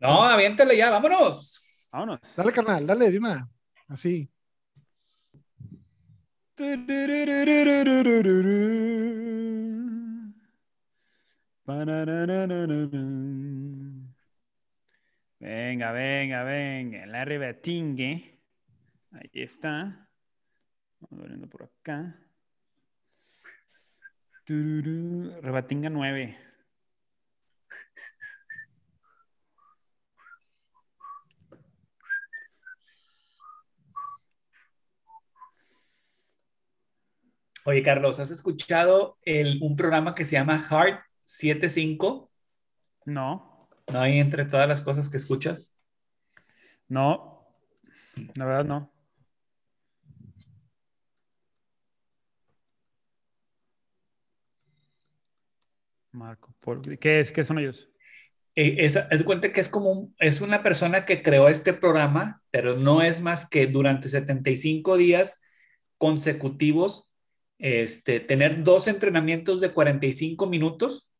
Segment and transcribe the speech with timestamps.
[0.00, 1.86] No, aviéntale ya, vámonos.
[1.92, 2.20] Vámonos.
[2.36, 3.48] Dale, carnal, dale, una.
[3.88, 4.30] Así.
[15.40, 17.06] Venga, venga, venga.
[17.06, 18.40] La rebatingue.
[19.12, 20.08] Ahí está.
[21.00, 22.20] Vamos viendo por acá.
[24.46, 26.47] Rebatinga 9.
[37.64, 42.30] Oye, Carlos, ¿has escuchado el, un programa que se llama Heart 75?
[43.06, 45.74] No, ¿No hay entre todas las cosas que escuchas?
[46.88, 47.44] no.
[48.36, 48.92] La verdad, no.
[56.12, 56.82] Marco Polo.
[57.00, 57.32] ¿Qué es?
[57.32, 57.88] ¿Qué son ellos?
[58.54, 62.42] Eh, es, es cuenta que es como un- es una persona que creó este programa,
[62.50, 65.40] pero no es más que durante 75 días
[65.98, 67.07] consecutivos,
[67.58, 71.10] este, tener dos entrenamientos de 45 minutos.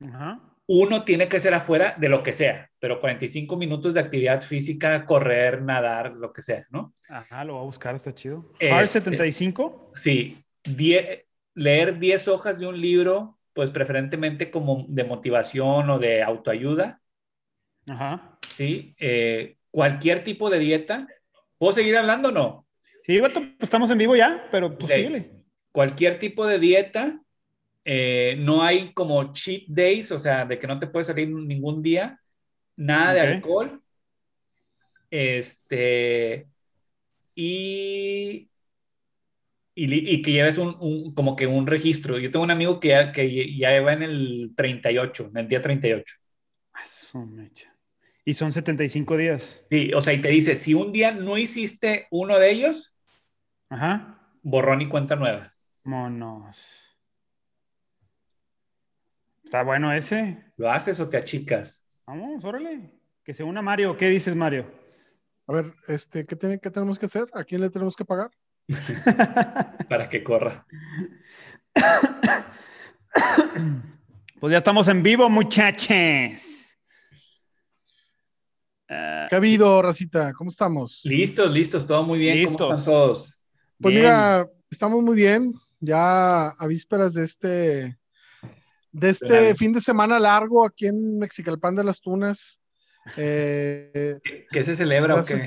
[0.00, 0.40] Ajá.
[0.70, 5.06] Uno tiene que ser afuera de lo que sea, pero 45 minutos de actividad física,
[5.06, 6.92] correr, nadar, lo que sea, ¿no?
[7.08, 8.50] Ajá, lo voy a buscar, está chido.
[8.60, 9.90] Este- Hard 75.
[9.94, 16.22] Sí, die- leer 10 hojas de un libro, pues preferentemente como de motivación o de
[16.22, 17.00] autoayuda,
[17.86, 18.38] Ajá.
[18.46, 18.94] ¿sí?
[18.98, 21.08] Eh, cualquier tipo de dieta.
[21.56, 22.66] ¿Puedo seguir hablando o no?
[23.04, 24.96] Sí, pues estamos en vivo ya, pero pues Ok.
[24.96, 25.32] síguele.
[25.78, 27.20] Cualquier tipo de dieta.
[27.84, 31.84] eh, no hay como cheat days, o sea, de que no te puedes salir ningún
[31.84, 32.20] día.
[32.74, 33.80] Nada de alcohol.
[35.08, 36.48] Este.
[37.36, 38.50] Y.
[39.76, 42.18] Y, que lleves un, un- como que un registro.
[42.18, 45.62] Yo tengo un amigo que ya, que ya va en el 38, en el día
[45.62, 46.16] 38.
[46.72, 47.72] Ah, su mecha.
[48.24, 49.62] Y son 75 días.
[49.70, 52.96] Sí, o sea, y te dice, si un día no hiciste uno de ellos,
[53.68, 54.18] Ajá.
[54.42, 55.54] borrón y cuenta nueva.
[55.88, 56.94] Monos.
[59.42, 60.44] Está bueno ese.
[60.58, 61.88] ¿Lo haces o te achicas?
[62.06, 62.92] Vamos, órale.
[63.24, 63.96] Que se una Mario.
[63.96, 64.70] ¿Qué dices, Mario?
[65.46, 67.24] A ver, este, ¿qué, tiene, ¿qué tenemos que hacer?
[67.32, 68.30] ¿A quién le tenemos que pagar?
[69.88, 70.66] Para que corra.
[74.40, 76.76] Pues ya estamos en vivo, muchachos.
[78.86, 80.34] ¿Qué ha habido, Racita?
[80.34, 81.00] ¿Cómo estamos?
[81.04, 82.44] Listos, listos, todo muy bien.
[82.44, 82.78] ¿Cómo Listos.
[82.78, 83.40] están todos?
[83.80, 84.04] Pues bien.
[84.04, 85.50] mira, estamos muy bien.
[85.80, 87.98] Ya a vísperas de este,
[88.92, 92.60] de este fin de semana largo aquí en Mexicalpan de las Tunas.
[93.16, 94.18] Eh,
[94.50, 95.40] ¿Qué, se celebra o qué?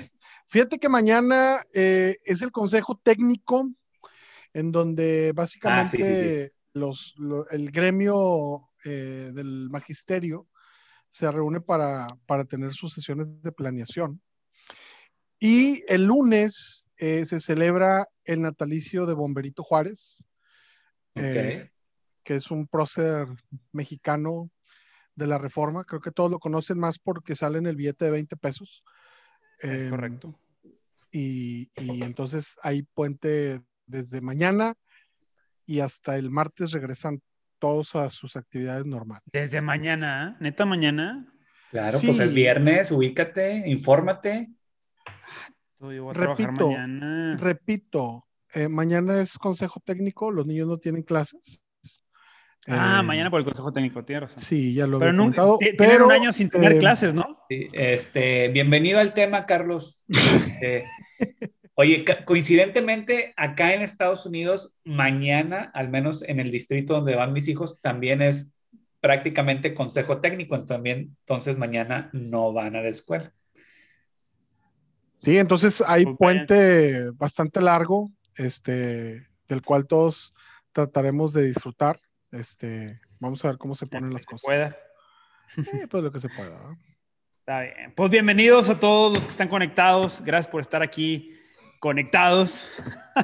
[0.48, 3.70] Fíjate que mañana eh, es el consejo técnico
[4.54, 10.48] en donde básicamente Ah, sí, sí, Los, lo- el gremio eh, del magisterio
[11.10, 14.22] se reúne para, para tener sus sesiones de planeación.
[15.44, 20.24] Y el lunes eh, se celebra el natalicio de Bomberito Juárez,
[21.16, 21.72] eh,
[22.24, 23.26] que es un prócer
[23.72, 24.52] mexicano
[25.16, 25.84] de la Reforma.
[25.84, 28.84] Creo que todos lo conocen más porque sale en el billete de 20 pesos.
[29.60, 30.40] Es Em, correcto.
[31.12, 34.76] y, y entonces hay puente desde mañana
[35.66, 37.20] y hasta el martes regresan
[37.58, 39.24] todos a sus actividades normales.
[39.34, 40.44] Desde mañana, ¿eh?
[40.44, 41.34] neta mañana.
[41.72, 42.08] Claro, Sí.
[42.08, 44.52] pues el viernes, ubícate, infórmate.
[45.80, 47.38] Yo voy a trabajar Repito, mañana.
[47.38, 51.64] Repito, eh, mañana es consejo técnico, los niños no tienen clases.
[52.68, 54.40] ah, Eh, mañana por el consejo técnico, tiene razón.
[54.44, 57.40] Sí, ya lo pero había tienen pero, un año sin tener eh, clases, ¿no?
[57.50, 60.06] Este, bienvenido al tema, Carlos.
[60.08, 60.84] Este,
[61.74, 67.48] oye, coincidentemente, acá en Estados Unidos, mañana, al menos en el distrito donde van mis
[67.48, 68.52] hijos, también es
[69.00, 70.64] prácticamente consejo técnico.
[70.64, 73.34] También, entonces, mañana no van a la escuela.
[75.22, 80.34] Sí, entonces hay Pues puente bastante largo, este, del cual todos
[80.72, 82.00] trataremos de disfrutar.
[82.32, 84.44] Este, vamos a ver cómo se ponen las se cosas.
[84.44, 84.78] pueda.
[85.58, 86.58] Eh, pues lo que se pueda.
[86.58, 86.78] ¿no?
[87.40, 87.94] Está bien.
[87.96, 90.22] Pues bienvenidos a todos los que están conectados.
[90.22, 91.38] Gracias por estar aquí
[91.80, 92.64] conectados.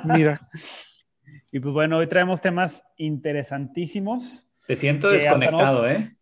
[0.03, 0.49] Mira,
[1.51, 4.47] Y pues bueno, hoy traemos temas interesantísimos.
[4.65, 6.15] Te siento desconectado, ¿eh?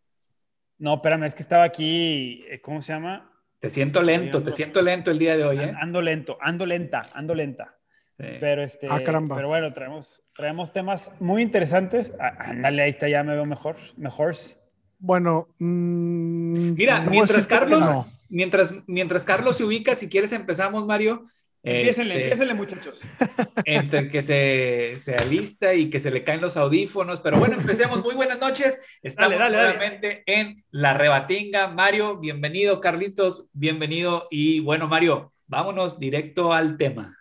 [0.77, 3.31] No, espérame, es que estaba aquí, eh, ¿cómo se llama?
[3.65, 5.63] Te siento lento, te siento lento el día de hoy, ¿eh?
[5.63, 7.75] An- Ando lento, ando lenta, ando lenta.
[8.15, 8.23] Sí.
[8.39, 9.35] Pero este, Ah, caramba.
[9.35, 12.13] pero bueno, traemos, traemos temas muy interesantes.
[12.19, 14.35] Ah, ándale, ahí está, ya me veo mejor, mejor.
[14.99, 15.47] bueno.
[15.57, 18.05] mm, Mira, debo mientras Carlos, no.
[18.29, 21.25] mientras, mientras Carlos se ubica, si quieres empezamos, Mario.
[21.65, 23.01] Empiecenle, este, muchachos.
[23.65, 27.21] Entre que se, se, alista y que se le caen los audífonos.
[27.21, 28.03] Pero bueno, empecemos.
[28.03, 28.79] Muy buenas noches.
[29.01, 31.67] Estamos nuevamente en La Rebatinga.
[31.69, 32.79] Mario, bienvenido.
[32.79, 34.27] Carlitos, bienvenido.
[34.29, 37.17] Y bueno, Mario, vámonos directo al tema.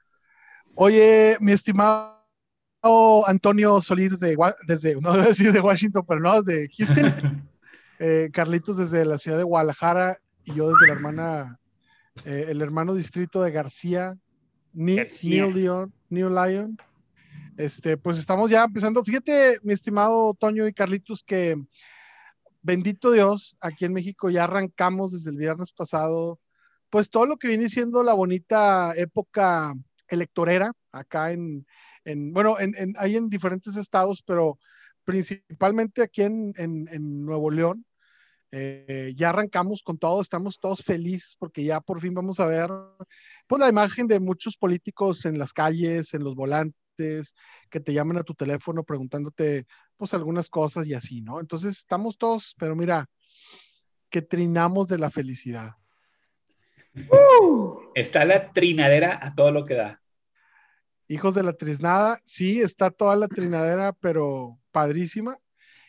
[0.74, 2.20] Oye, mi estimado
[3.26, 4.36] Antonio Solís desde,
[4.66, 7.48] desde no debo decir de Washington, pero no, desde Houston.
[8.00, 11.60] Eh, Carlitos desde la ciudad de Guadalajara y yo desde la hermana,
[12.24, 14.16] eh, el hermano distrito de García,
[14.74, 16.76] New, Lion.
[17.56, 19.02] Este, pues estamos ya empezando.
[19.04, 21.56] Fíjate, mi estimado Toño y Carlitos, que
[22.62, 26.40] bendito Dios, aquí en México ya arrancamos desde el viernes pasado,
[26.90, 29.74] pues todo lo que viene siendo la bonita época
[30.08, 31.66] electorera acá en,
[32.32, 34.58] bueno, en, hay en diferentes estados, pero
[35.04, 37.84] principalmente aquí en, Nuevo León.
[38.56, 42.70] Eh, ya arrancamos con todo, estamos todos felices porque ya por fin vamos a ver
[43.48, 47.34] pues la imagen de muchos políticos en las calles, en los volantes,
[47.68, 49.66] que te llaman a tu teléfono preguntándote
[49.96, 51.40] pues algunas cosas y así, ¿no?
[51.40, 53.06] Entonces estamos todos, pero mira,
[54.08, 55.72] que trinamos de la felicidad.
[56.94, 60.00] Uh, está la trinadera a todo lo que da.
[61.08, 65.40] Hijos de la Trisnada, sí, está toda la trinadera, pero padrísima.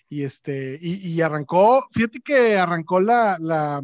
[0.08, 3.82] Y este, y, arrancó, fíjate que arrancó la, la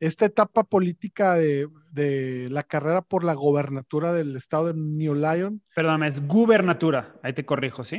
[0.00, 5.62] esta etapa política de, de, la carrera por la gobernatura del estado de New Lyon.
[5.74, 7.96] Perdóname, es gubernatura, ahí te corrijo, ¿sí?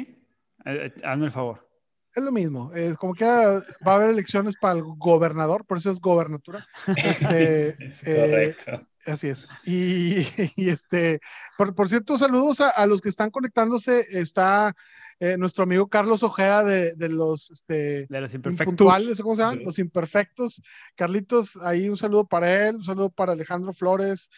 [0.66, 1.70] Eh, eh, hazme el favor.
[2.14, 5.90] Es lo mismo, es como que va a haber elecciones para el gobernador, por eso
[5.90, 6.68] es gobernatura.
[6.98, 7.70] Este,
[8.06, 8.88] eh, correcto.
[9.06, 9.50] Así es.
[9.66, 10.18] Y,
[10.70, 11.20] este,
[11.58, 14.06] por, cierto, saludos a, los que están conectándose.
[14.12, 14.74] Está
[15.24, 19.22] eh, nuestro amigo Carlos Ojea de, los, este, de los imperfectos.
[19.22, 19.64] ¿cómo se llaman?
[19.64, 20.62] Los imperfectos.
[20.96, 24.30] Carlitos, ahí un saludo para él, un saludo para Alejandro Flores,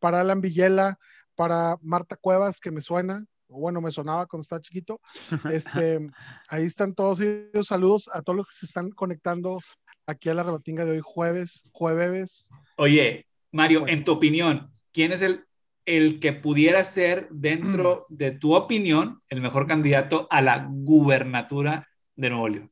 [0.00, 0.98] para Alan Villela,
[1.36, 5.00] para Marta Cuevas, que me suena, o bueno, me sonaba cuando estaba chiquito.
[5.54, 6.00] Este,
[6.48, 7.68] ahí están todos ellos.
[7.68, 9.60] Saludos a todos los que se están conectando
[10.06, 12.50] aquí a la rebatinga de hoy, jueves, jueves.
[12.78, 15.45] Oye, Mario, en tu opinión, ¿quién es el,
[15.86, 22.30] el que pudiera ser, dentro de tu opinión, el mejor candidato a la gubernatura de
[22.30, 22.70] Nuevo León?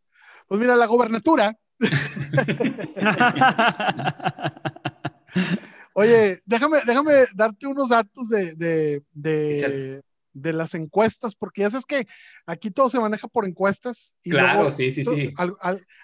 [0.49, 1.57] Pues mira, la gubernatura.
[5.95, 10.03] Oye, déjame, déjame darte unos datos de, de, de
[10.35, 12.07] las encuestas, porque ya sabes que
[12.47, 14.17] aquí todo se maneja por encuestas.
[14.23, 15.33] Y claro, sí, sí, sí.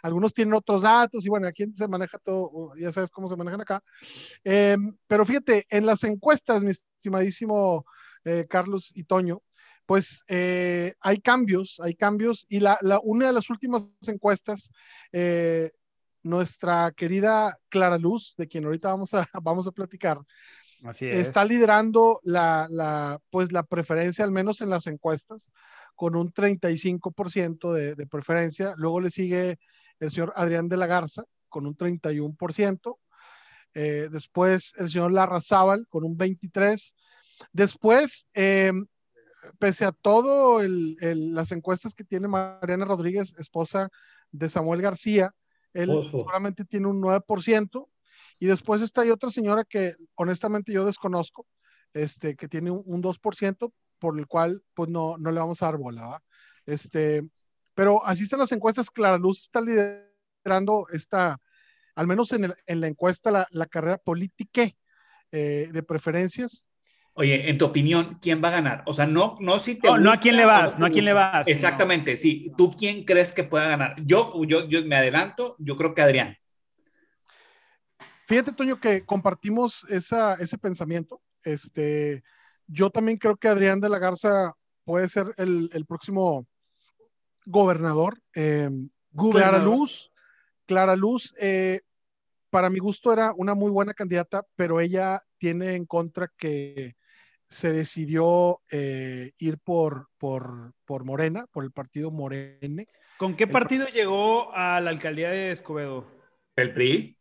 [0.03, 3.61] algunos tienen otros datos y bueno, aquí se maneja todo, ya sabes cómo se manejan
[3.61, 3.83] acá.
[4.45, 7.85] Em, pero fíjate, en las encuestas, mi estimadísimo
[8.25, 9.43] eh, Carlos y Toño,
[9.87, 14.71] pues eh, hay cambios, hay cambios y la, una de las últimas encuestas,
[15.13, 15.71] eh,
[16.23, 20.19] nuestra querida Clara Luz, de quien ahorita vamos a, vamos a platicar,
[21.01, 25.53] está liderando la, pues la preferencia, al menos en las encuestas,
[25.95, 28.75] con un 35% de, de preferencia.
[28.77, 29.59] Luego le sigue
[29.99, 32.97] el señor Adrián de la Garza con un 31%.
[33.75, 36.95] Eh, después el señor Larrazábal con un 23%.
[37.53, 38.87] Después, em,
[39.59, 43.89] pese a todo las encuestas que tiene Mariana Rodríguez, esposa
[44.31, 45.35] de Samuel García,
[45.73, 47.89] él solamente tiene un 9%.
[48.41, 51.47] Y después está hay otra señora que honestamente yo desconozco,
[51.93, 55.77] este, que tiene un, 2%, por el cual pues no, no le vamos a dar
[55.77, 56.23] bola, ¿va?
[56.65, 57.23] Este,
[57.75, 61.39] pero así están las encuestas, Clara Luz está liderando esta,
[61.95, 64.63] al menos en, el, en la encuesta, la, la carrera política
[65.33, 66.67] eh, de preferencias.
[67.13, 68.83] Oye, en tu opinión, ¿quién va a ganar?
[68.87, 69.89] O sea, no, no si te.
[69.89, 71.47] No, no a quién le vas, no, a quién le vas.
[71.47, 72.51] Exactamente, sí.
[72.57, 73.97] ¿Tú quién crees que pueda ganar?
[74.03, 76.39] Yo, yo, yo me adelanto, yo creo que Adrián.
[78.31, 81.21] Fíjate, Toño, que compartimos esa, ese pensamiento.
[81.43, 82.23] Este,
[82.69, 84.53] yo también creo que Adrián de la Garza
[84.85, 86.47] puede ser el, próximo
[87.45, 88.23] gobernador.
[88.33, 88.89] Em,
[89.33, 90.13] Clara Luz,
[90.65, 91.81] Clara Luz, eh,
[92.51, 96.95] para mi gusto era una muy buena candidata, pero ella tiene en contra que
[97.49, 102.87] se decidió eh, ir por, por, por, Morena, por el partido Morene.
[103.17, 106.07] ¿Con qué partido llegó a la alcaldía de Escobedo?
[106.55, 107.20] El PRI.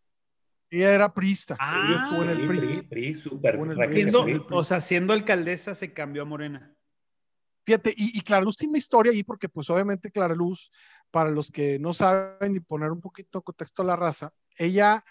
[0.69, 1.57] Ella era prista.
[1.59, 2.81] Ah, ella estuvo en el PRI.
[2.83, 3.59] PRI, súper.
[4.51, 6.75] O sea, siendo alcaldesa se cambió a Morena.
[7.65, 10.71] Fíjate, y, y Clara Luz tiene una historia ahí porque pues obviamente Clara Luz,
[11.11, 15.03] para los que no saben y poner un poquito contexto a la raza, ella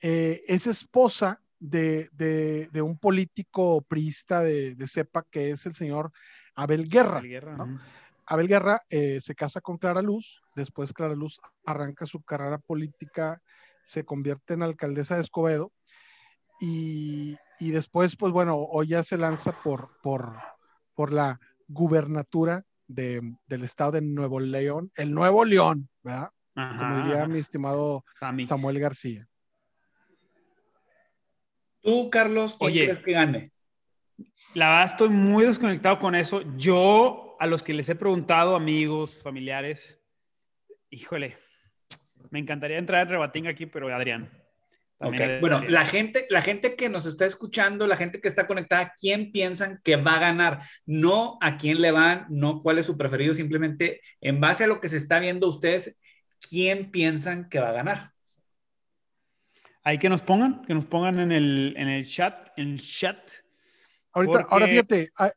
[0.00, 5.74] eh, es esposa de, de, de, un político priista de, de, cepa que es el
[5.74, 6.12] señor
[6.54, 7.18] Abel Guerra.
[7.18, 7.80] Abel Guerra, ¿no?
[8.26, 13.40] Abel Guerra eh, se casa con Clara Luz, después Clara Luz arranca su carrera política
[13.88, 15.72] se convierte en alcaldesa de Escobedo
[16.60, 20.36] y, y después, pues bueno, hoy ya se lanza por, por,
[20.94, 26.30] por la gubernatura de, del estado de Nuevo León, el Nuevo León, ¿verdad?
[26.54, 28.04] Como diría mi estimado
[28.44, 29.26] Samuel García.
[31.80, 33.52] Tú, Carlos, ¿quién Oye, crees que gane?
[34.54, 36.42] La verdad, estoy muy desconectado con eso.
[36.56, 39.98] Yo, a los que les he preguntado, amigos, familiares,
[40.90, 41.38] híjole,
[42.30, 44.30] me encantaría entrar en rebatín aquí, pero Adrián.
[45.00, 49.30] Bueno, la gente, la gente que nos está escuchando, la gente que está conectada, ¿quién
[49.30, 50.60] piensan que va a ganar?
[50.86, 54.80] No a quién le van, no cuál es su preferido, simplemente en base a lo
[54.80, 55.96] que se está viendo ustedes,
[56.40, 58.12] ¿quién piensan que va a ganar?
[59.84, 63.18] Hay que nos pongan, que nos pongan en el, en el chat, en el chat.
[64.12, 65.30] Ahorita, ahora fíjate, ah,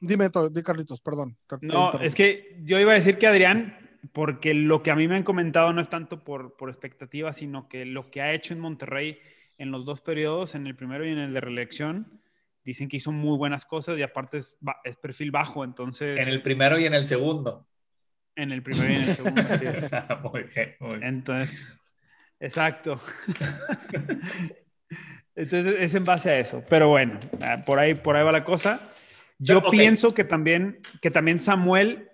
[0.00, 1.38] dime, di Carlitos, perdón.
[1.60, 5.16] No, es que yo iba a decir que Adrián, porque lo que a mí me
[5.16, 8.60] han comentado no es tanto por, por expectativa, sino que lo que ha hecho en
[8.60, 9.18] Monterrey
[9.58, 12.20] en los dos periodos, en el primero y en el de reelección,
[12.64, 16.20] dicen que hizo muy buenas cosas y aparte es, es perfil bajo, entonces...
[16.20, 17.66] En el primero y en el segundo.
[18.34, 19.90] En el primero y en el segundo, así es.
[20.22, 21.04] muy bien, muy bien.
[21.04, 21.78] Entonces,
[22.38, 23.00] exacto.
[25.34, 26.64] Entonces es en base a eso.
[26.68, 28.90] Pero bueno, ah, por ahí, por ahí va la cosa.
[29.38, 32.10] Yo pienso que también, que también Samuel,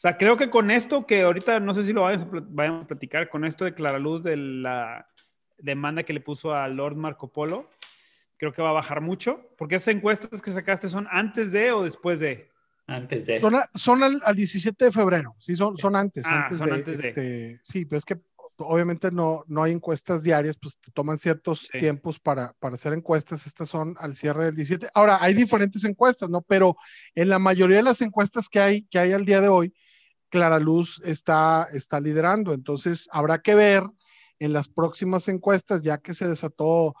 [0.00, 2.26] sea, creo que con esto que ahorita no sé si lo vayamos
[2.82, 5.06] a, platicar, con esto de Clara Luz de la
[5.58, 7.68] demanda que le puso a Lord Marco Polo,
[8.38, 11.82] creo que va a bajar mucho, porque esas encuestas que sacaste son antes de o
[11.82, 12.48] después de.
[12.86, 13.40] Antes de.
[13.74, 16.24] Son, al, 17 de febrero, sí, son, son antes.
[16.26, 17.08] Ah, antes, son de, antes de.
[17.08, 18.18] Este, sí, pero es que
[18.56, 23.46] obviamente no, no hay encuestas diarias, pues te toman ciertos tiempos para, para hacer encuestas.
[23.46, 24.90] Estas son al cierre del 17.
[24.94, 26.42] Ahora, hay diferentes encuestas, ¿no?
[26.42, 26.76] Pero
[27.14, 29.74] en la mayoría de las encuestas que hay, que hay al día de hoy,
[30.30, 32.54] Clara Luz está, está liderando.
[32.54, 33.82] Entonces, habrá que ver
[34.38, 36.94] en las próximas encuestas, ya que se desató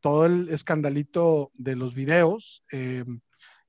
[0.00, 2.62] todo el escandalito de los videos.
[2.72, 3.04] Eh,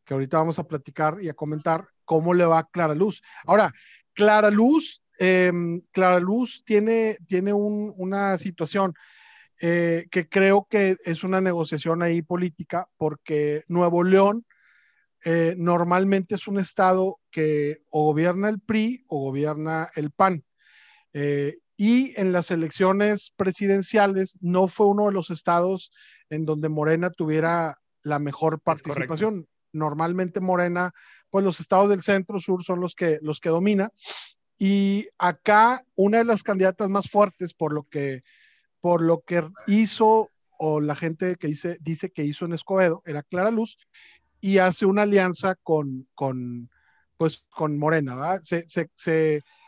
[0.05, 3.21] que ahorita vamos a platicar y a comentar cómo le va a Clara Luz.
[3.45, 3.73] Ahora,
[4.13, 5.51] Clara Luz, eh,
[5.91, 8.93] Clara Luz tiene, tiene una situación
[9.59, 14.45] eh, que creo que es una negociación ahí política, porque Nuevo León
[15.25, 20.43] eh, normalmente es un estado que o gobierna el PRI o gobierna el PAN.
[21.79, 25.91] y en las elecciones presidenciales no fue uno de los estados
[26.29, 30.93] en donde Morena tuviera la mejor participación normalmente Morena,
[31.29, 33.91] pues los estados del centro sur son los que, los que domina.
[34.57, 38.23] Y acá una de las candidatas más fuertes por lo que,
[38.81, 43.21] por lo que hizo o la gente que dice, dice que hizo en Escobedo era
[43.21, 43.77] Clara Luz
[44.47, 46.69] y hace una alianza con, con,
[47.17, 48.39] pues, con Morena.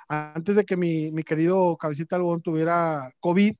[0.08, 3.58] Antes de que mi, mi, querido Cabecita Algodón tuviera COVID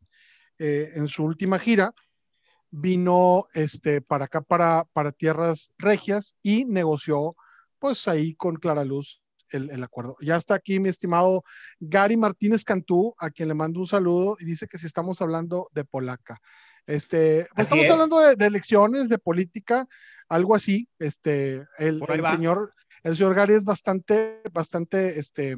[0.60, 1.94] eh, en su última gira,
[2.72, 7.36] vino este, para acá, para, para tierras regias y negoció
[7.80, 9.22] pues ahí con Clara Luz
[9.52, 10.16] el, el, acuerdo.
[10.22, 11.44] Ya está aquí mi estimado
[11.82, 15.70] Gary Martínez Cantú, a quien le mando un saludo y dice que si estamos hablando
[15.74, 16.40] de polaca.
[16.90, 19.88] Este, pues estamos hablando de, elecciones, de política,
[20.28, 20.90] algo así.
[20.98, 25.56] Este, el, el señor, el señor Gary es bastante, bastante, este,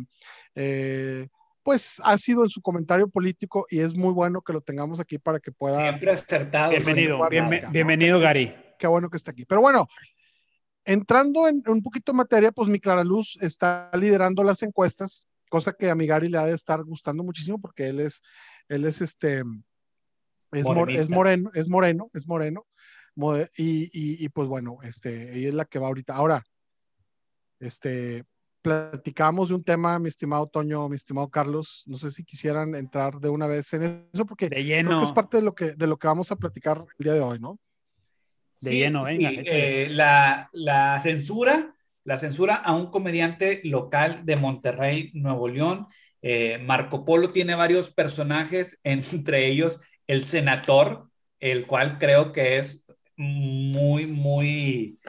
[0.55, 1.29] eh,
[1.63, 5.19] pues ha sido en su comentario político y es muy bueno que lo tengamos aquí
[5.19, 5.77] para que pueda.
[5.77, 6.71] Siempre acertado.
[6.71, 7.17] Bienvenido,
[7.71, 8.53] bienvenido, Gary.
[8.77, 9.45] Qué bueno que está aquí.
[9.45, 9.88] Pero bueno,
[10.83, 15.71] entrando en un poquito en materia, pues mi Clara Luz está liderando las encuestas, cosa
[15.71, 18.21] que a mi Gary le ha de estar gustando muchísimo porque él es,
[18.67, 19.43] él es este,
[20.51, 20.67] es,
[21.00, 22.65] es moreno, es moreno, es moreno.
[23.58, 26.15] Y, y, y, pues bueno, este, ella es la que va ahorita.
[26.15, 26.43] Ahora,
[27.60, 28.24] este,
[28.62, 31.84] platicamos de un tema, mi estimado Toño, mi estimado Carlos.
[31.88, 35.53] No sé si quisieran entrar de una vez en eso, porque es parte de lo,
[35.53, 37.60] que, de lo que vamos a platicar el día de hoy, ¿no?
[38.62, 39.31] De lleno, venga.
[39.31, 45.88] Eh, la, la, censura, la censura a un comediante local de Monterrey, Nuevo León.
[46.22, 49.81] Eh, Marco Polo tiene varios personajes, entre ellos
[50.12, 51.08] el senador,
[51.39, 55.00] el cual creo que es muy, muy,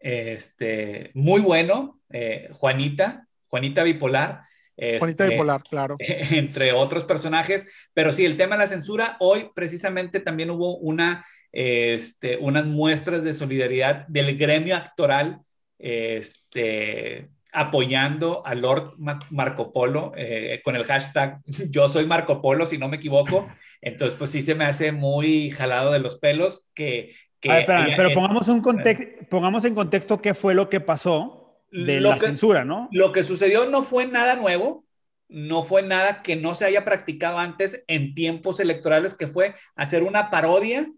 [0.00, 4.40] este, muy bueno, eh, Juanita, Juanita Bipolar.
[4.74, 5.96] Juanita este, Bipolar, claro.
[6.00, 11.26] Entre otros personajes, pero sí, el tema de la censura, hoy precisamente también hubo una,
[11.52, 15.42] este, unas muestras de solidaridad del gremio actoral,
[15.78, 18.94] este, apoyando a Lord
[19.28, 23.46] Marco Polo eh, con el hashtag yo soy Marco Polo, si no me equivoco.
[23.80, 27.14] Entonces, pues sí se me hace muy jalado de los pelos que...
[27.40, 28.62] pero pongamos, un
[29.30, 32.88] pongamos en contexto qué fue lo que pasó de la censura, ¿no?
[32.92, 34.84] Lo que sucedió no fue nada nuevo,
[35.28, 40.02] no fue nada que no se haya practicado antes en tiempos electorales, que fue hacer
[40.02, 40.90] una parodia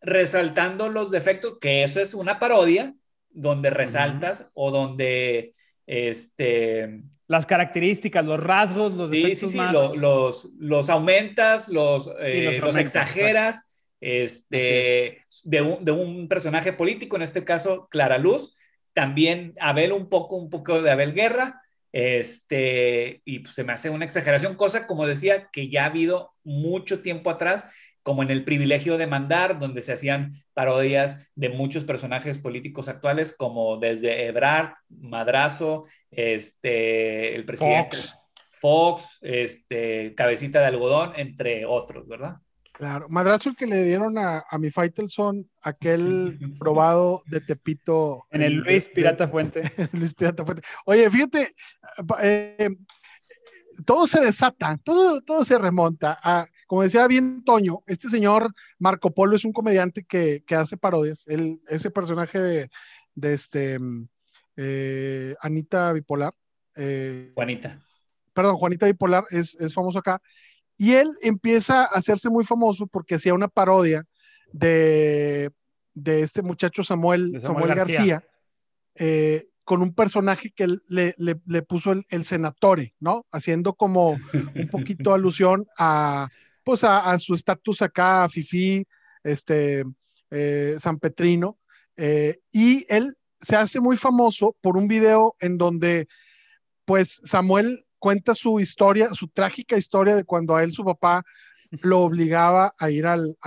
[0.00, 2.94] resaltando los defectos, que eso es una parodia,
[3.30, 5.54] donde resaltas o donde
[5.86, 7.02] este...
[7.28, 13.70] Las características, los rasgos, los defectos sí, sí, los, los aumentas, los, eh, los, exageras,
[14.00, 18.56] este, de un, de un, personaje político, en este caso Clara Luz,
[18.94, 23.90] también Abel un poco, un poco de Abel Guerra, este, y pues, se me hace
[23.90, 27.66] una exageración, cosa como decía que ya ha habido mucho tiempo atrás
[28.08, 33.34] como en El privilegio de mandar, donde se hacían parodias de muchos personajes políticos actuales,
[33.36, 37.98] como desde Ebrard, Madrazo, este, el presidente
[38.50, 42.36] Fox, este, Cabecita de Algodón, entre otros, ¿verdad?
[42.72, 48.24] Claro, Madrazo el que le dieron a, a mi Faitelson, aquel probado de Tepito.
[48.30, 49.60] En el, Luis Pirata Fuente.
[49.92, 50.62] Luis Pirata Fuente.
[50.86, 51.50] Oye, fíjate,
[52.22, 52.70] eh,
[53.84, 59.10] todo se desata, todo, todo se remonta a como decía bien Toño, este señor Marco
[59.10, 61.24] Polo es un comediante que, hace parodias.
[61.66, 63.78] ese personaje de, este
[64.54, 66.34] eh, Anita Bipolar.
[66.76, 67.82] Eh, Juanita.
[68.34, 70.20] Perdón, Juanita Bipolar es, famoso acá.
[70.76, 74.04] Y él empieza a hacerse muy famoso porque hacía una parodia
[74.52, 75.50] de,
[76.04, 78.22] este muchacho Samuel, Samuel, García,
[78.94, 83.24] eh, con un personaje que le, le puso el, el, senatore, ¿no?
[83.32, 86.28] Haciendo como un poquito alusión a,
[86.68, 88.86] pues a, su estatus acá, Fifi,
[89.24, 89.86] este,
[90.30, 91.58] eh, San Petrino,
[91.96, 96.08] eh, y él se hace muy famoso por un video en donde,
[96.84, 101.22] pues, Samuel cuenta su historia, su trágica historia de cuando a él su papá
[101.70, 103.38] lo obligaba a ir al,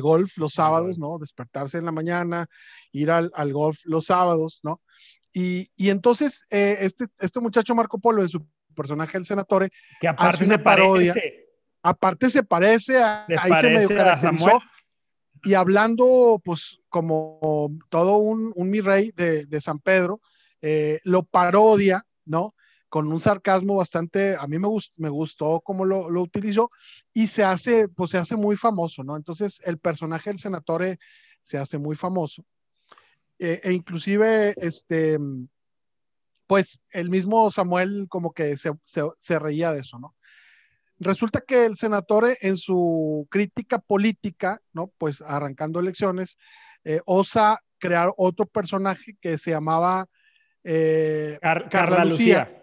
[0.00, 1.18] golf los sábados, ¿no?
[1.18, 2.46] Despertarse en la mañana,
[2.92, 4.80] ir al, golf los sábados, ¿no?
[5.32, 9.70] Y, entonces eh, este, este muchacho Marco Polo, de su personaje el senatore,
[10.00, 11.12] que aparte hace una parodia.
[11.88, 14.60] Aparte se parece a, ahí se medio caracterizó.
[15.42, 20.20] Y hablando, pues, como todo un, un mi rey de, de San Pedro,
[20.60, 22.54] eh, lo parodia, ¿no?
[22.90, 24.68] Con un sarcasmo bastante, a mí me,
[24.98, 26.70] me gustó cómo lo, lo, utilizó
[27.14, 29.16] y se hace, pues se hace muy famoso, ¿no?
[29.16, 30.98] Entonces el personaje del senatore
[31.40, 32.44] se hace muy famoso.
[33.38, 35.18] Eh, e inclusive, este,
[36.46, 40.14] pues el mismo Samuel como que se, se, se reía de eso, ¿no?
[40.98, 44.92] Resulta que el senador en su crítica política, ¿no?
[44.98, 46.38] Pues arrancando elecciones,
[46.84, 50.06] eh, osa crear otro personaje que se llamaba
[50.64, 52.54] eh, Carla, Lucía.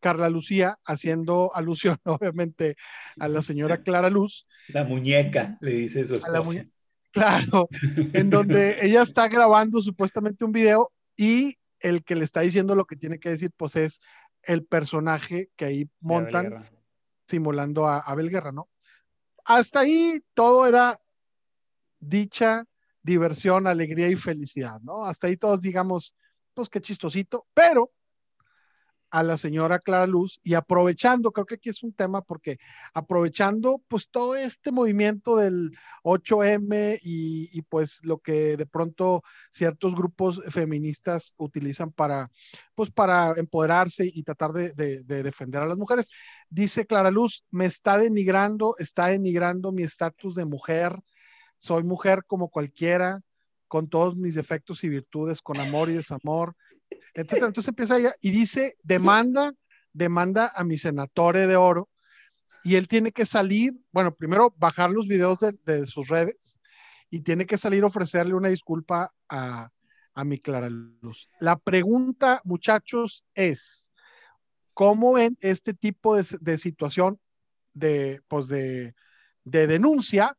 [0.00, 2.76] Carla Lucía, haciendo alusión obviamente
[3.18, 4.46] a la señora Clara Luz.
[4.68, 6.64] La muñeca, le dice su esposa.
[7.10, 7.68] Claro,
[8.12, 12.84] en donde ella está grabando supuestamente un video y el que le está diciendo lo
[12.84, 14.00] que tiene que decir, pues es
[14.42, 16.68] el personaje que ahí montan
[17.28, 18.68] simulando a Abel Guerra, ¿no?
[19.44, 20.98] Hasta ahí todo era
[22.00, 22.64] dicha,
[23.02, 25.04] diversión, alegría y felicidad, ¿no?
[25.04, 26.16] Hasta ahí todos digamos,
[26.54, 27.92] pues qué chistosito, pero
[29.10, 32.58] a la señora Clara Luz y aprovechando, creo que aquí es un tema porque
[32.92, 35.70] aprovechando pues todo este movimiento del
[36.04, 42.30] 8M y, pues lo que de pronto ciertos grupos feministas utilizan para
[42.74, 46.08] pues para empoderarse y tratar de, de defender a las mujeres.
[46.48, 50.98] Dice Clara Luz, me está denigrando, está denigrando mi estatus de mujer,
[51.58, 53.20] soy mujer como cualquiera,
[53.66, 56.54] con todos mis defectos y virtudes, con amor y desamor
[57.14, 59.52] entonces empieza ella y dice, demanda,
[59.92, 61.88] demanda a mi senatore de oro
[62.64, 66.60] y él tiene que salir, bueno, primero bajar los videos de, sus redes
[67.10, 69.70] y tiene que salir a ofrecerle una disculpa a,
[70.14, 71.28] a mi Clara Luz.
[71.40, 73.92] La pregunta, muchachos, es,
[74.74, 77.18] ¿cómo ven este tipo de, situación
[77.74, 78.94] de, pues de,
[79.44, 80.36] de denuncia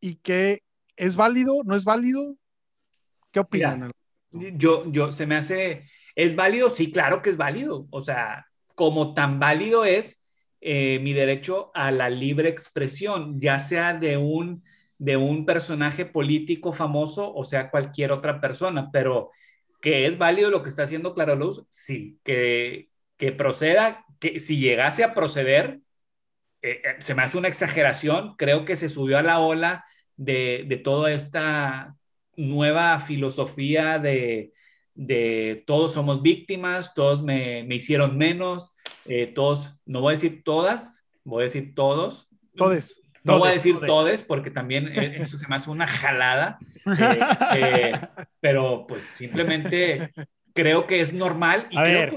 [0.00, 0.60] y que
[0.96, 2.36] es válido, no es válido?
[3.30, 3.92] ¿Qué opinan?
[4.34, 5.84] Yo, yo, se me hace,
[6.16, 6.70] ¿es válido?
[6.70, 7.86] Sí, claro que es válido.
[7.90, 10.22] O sea, como tan válido es
[10.60, 14.64] eh, mi derecho a la libre expresión, ya sea de un,
[14.98, 19.30] de un personaje político famoso o sea cualquier otra persona, pero
[19.80, 24.58] que es válido lo que está haciendo Clara Luz, sí, que, que proceda, que si
[24.58, 25.80] llegase a proceder,
[26.62, 29.84] eh, eh, se me hace una exageración, creo que se subió a la ola
[30.16, 31.96] de, de toda esta
[32.36, 34.52] nueva filosofía de,
[35.66, 38.72] todos somos víctimas, todos me, hicieron menos,
[39.04, 42.28] eh, todos, no voy a decir todas, voy a decir todos.
[42.56, 43.02] Todes.
[43.22, 46.58] No voy a decir todes, porque también e, eso se me hace una jalada,
[46.98, 47.18] eh,
[47.56, 47.92] eh,
[48.38, 50.12] pero pues simplemente
[50.52, 51.66] creo que es normal.
[51.70, 52.14] Y a ver.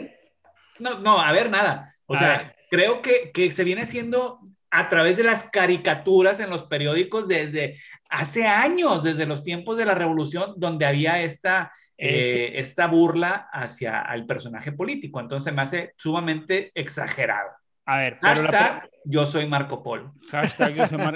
[0.79, 1.93] no, no, a ver, nada.
[2.07, 6.63] O sea, creo que, que se viene siendo a través de las caricaturas en los
[6.63, 12.87] periódicos desde hace años, desde los tiempos de la revolución, donde había esta, eh, esta
[12.87, 15.19] burla hacia el personaje político.
[15.19, 17.49] Entonces me hace sumamente exagerado.
[17.85, 20.13] A ver, hashtag yo soy Marco Polo.
[20.29, 20.75] Hashtag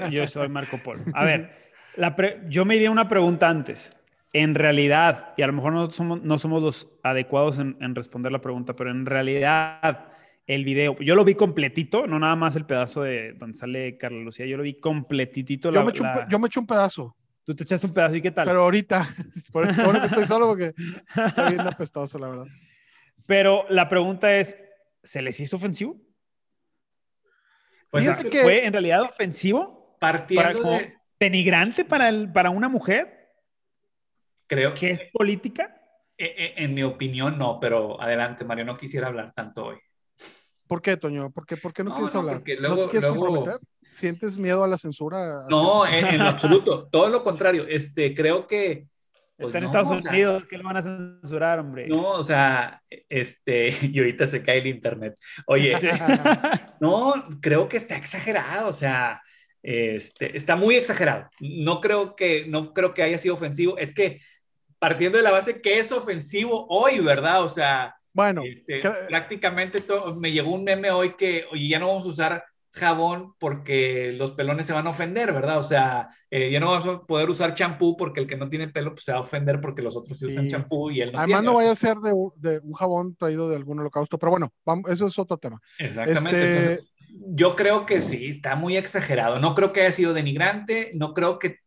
[0.09, 1.03] yo soy, Marco Polo.
[1.13, 1.73] A ver,
[2.47, 3.91] yo me iría una pregunta antes.
[4.33, 8.31] En realidad, y a lo mejor no somos, no somos los adecuados en, en responder
[8.31, 10.10] la pregunta, pero en realidad,
[10.55, 10.97] el video.
[10.99, 14.57] Yo lo vi completito, no nada más el pedazo de donde sale Carla Lucía, yo
[14.57, 15.71] lo vi completitito.
[15.71, 17.15] Yo, me, eché un, yo me eché un pedazo.
[17.45, 18.47] Tú te echaste un pedazo y qué tal.
[18.47, 19.07] Pero ahorita,
[19.53, 20.73] por eso estoy solo porque
[21.15, 22.45] está bien apestoso, la verdad.
[23.27, 24.57] Pero la pregunta es,
[25.01, 25.95] ¿se les hizo ofensivo?
[27.89, 29.97] Pues que ¿Fue en realidad ofensivo?
[29.99, 30.95] Partiendo de...
[31.19, 33.29] ¿Denigrante para, el, para una mujer?
[34.47, 35.77] Creo que es política.
[36.17, 39.77] En, e, en mi opinión, no, pero adelante, Mario, no quisiera hablar tanto hoy.
[40.71, 41.29] ¿Por qué, Toño?
[41.31, 42.41] ¿Por qué, por qué no, quieres hablar?
[42.61, 43.59] ¿No quieres comprometer?
[43.89, 45.43] ¿Sientes miedo a la censura?
[45.49, 46.87] No, en, absoluto.
[46.93, 47.65] Todo lo contrario.
[47.67, 48.87] Este, creo que...
[49.35, 51.89] Pues Está en Estados Unidos, ¿qué lo van a censurar, hombre?
[51.89, 55.17] No, o sea, este, y ahorita se cae el internet.
[55.45, 55.75] Oye,
[56.79, 59.21] no, creo que está exagerado, o sea,
[59.61, 61.29] este, está muy exagerado.
[61.41, 63.77] No creo que, no creo que haya sido ofensivo.
[63.77, 64.21] Es que
[64.79, 67.43] partiendo de la base que es ofensivo hoy, ¿verdad?
[67.43, 69.83] O sea, bueno, este, prácticamente
[70.15, 72.43] me llegó un meme hoy que, oye, ya no vamos a usar
[72.73, 75.59] jabón porque los pelones se van a ofender, ¿verdad?
[75.59, 78.69] O sea, eh, ya no vamos a poder usar champú porque el que no tiene
[78.69, 81.19] pelo pues, se va a ofender porque los otros sí usan champú y él no
[81.19, 84.53] Además no vaya a ser de, un jabón traído de algún holocausto, pero bueno,
[84.87, 85.61] eso es otro tema.
[85.77, 86.73] Exactamente.
[86.73, 86.85] Este,
[87.27, 89.39] yo creo que sí, está muy exagerado.
[89.39, 91.57] No creo que haya sido denigrante, no creo que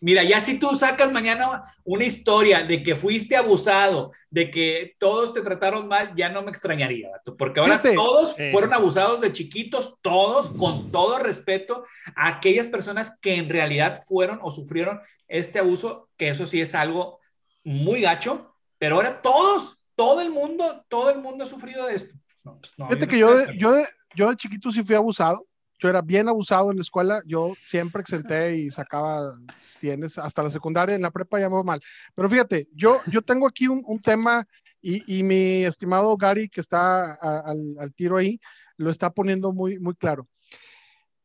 [0.00, 5.32] Mira, ya si tú sacas mañana una historia de que fuiste abusado, de que todos
[5.32, 10.50] te trataron mal, ya no me extrañaría, porque ahora todos fueron abusados de chiquitos, todos,
[10.50, 11.84] con todo respeto
[12.16, 16.74] a aquellas personas que en realidad fueron o sufrieron este abuso, que eso sí es
[16.74, 17.20] algo
[17.62, 22.14] muy gacho, pero ahora todos, todo el mundo, todo el mundo ha sufrido de esto.
[22.42, 23.72] Pues Fíjate que yo, yo,
[24.14, 25.46] yo de chiquito sí fui abusado
[25.78, 30.50] yo era bien abusado en la escuela, yo siempre exenté y sacaba cienes hasta la
[30.50, 31.80] secundaria, en la prepa ya mal.
[32.14, 34.46] Pero fíjate, yo, yo tengo aquí un, un tema
[34.80, 38.38] y, y, mi estimado Gary, que está al, al, tiro ahí,
[38.76, 40.28] lo está poniendo muy, muy claro.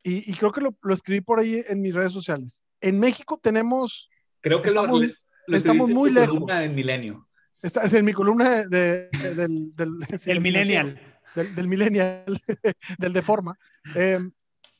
[0.01, 2.63] Y, y creo que lo, lo, escribí por ahí en mis redes sociales.
[2.79, 4.09] En México tenemos...
[4.39, 5.01] Creo que estamos,
[5.47, 6.35] lo, estamos muy lejos.
[6.35, 7.27] columna del milenio.
[7.61, 9.75] Está, es en mi columna de, del...
[9.75, 9.89] del,
[10.25, 11.18] el millennial.
[11.35, 12.25] Del, del millennial,
[12.97, 13.57] del de forma.
[13.95, 14.19] Eh,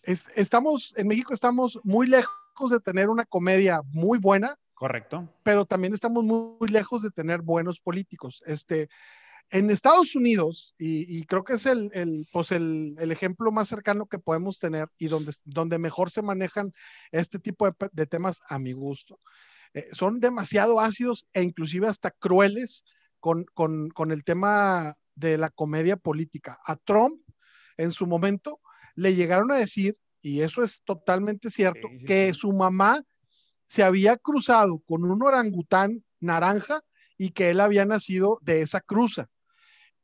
[0.03, 4.57] estamos, en México estamos muy lejos de tener una comedia muy buena.
[4.73, 5.29] Correcto.
[5.43, 8.41] Pero también estamos muy, lejos de tener buenos políticos.
[8.45, 8.89] Este,
[9.51, 14.05] en Estados Unidos, y, creo que es el, el pues el, el, ejemplo más cercano
[14.05, 16.71] que podemos tener y donde, donde mejor se manejan
[17.11, 19.19] este tipo de, de temas a mi gusto,
[19.73, 22.85] eh, son demasiado ácidos e inclusive hasta crueles
[23.19, 26.59] con, con, con el tema de la comedia política.
[26.65, 27.21] A Trump,
[27.77, 28.59] en su momento,
[28.95, 33.01] le llegaron a decir, y eso es totalmente cierto, que su mamá
[33.65, 36.81] se había cruzado con un orangután naranja
[37.17, 39.29] y que él había nacido de esa cruza.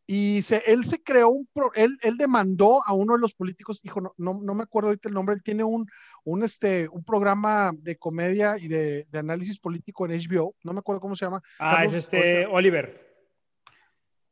[0.07, 4.01] Y se, él se creó un, él, él, demandó a uno de los políticos, dijo,
[4.01, 5.87] no, no, no, me acuerdo ahorita el nombre, él tiene un,
[6.23, 10.79] un, este, un programa de comedia y de, de análisis político en HBO, no me
[10.79, 11.41] acuerdo cómo se llama.
[11.57, 13.04] Ah, es este Oliver.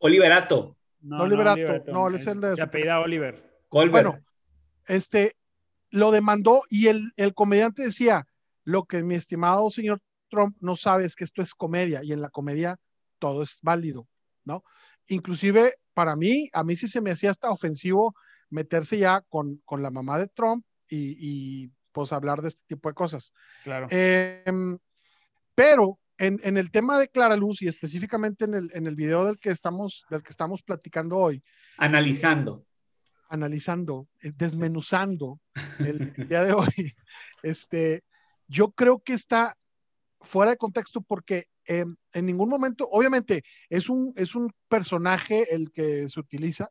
[0.03, 0.77] Oliverato.
[1.01, 2.55] No, Oliverato, no, él es el de...
[2.55, 3.61] Se apellida Oliver.
[3.69, 4.19] Bueno,
[4.85, 5.35] este,
[5.89, 8.27] lo demandó y el, el comediante decía,
[8.63, 12.21] lo que mi estimado señor Trump no sabe es que esto es comedia y en
[12.21, 12.77] la comedia
[13.17, 14.07] todo es válido,
[14.43, 14.63] ¿no?
[15.07, 18.13] Inclusive para mí, a mí sí se me hacía hasta ofensivo
[18.49, 22.89] meterse ya con, con la mamá de Trump y, y, pues hablar de este tipo
[22.89, 23.31] de cosas.
[23.63, 23.87] Claro.
[23.89, 24.77] Em,
[25.55, 29.25] pero en, en, el tema de Clara Luz y específicamente en el, en el video
[29.25, 31.43] del que, estamos, del que estamos platicando hoy.
[31.77, 32.65] Analizando.
[33.27, 35.41] Analizando, eh, desmenuzando
[35.79, 36.67] el, día de hoy,
[37.43, 38.03] este,
[38.47, 39.53] yo creo que está
[40.21, 45.71] fuera de contexto porque em, en ningún momento, obviamente, es un, es un personaje el
[45.71, 46.69] que se utiliza,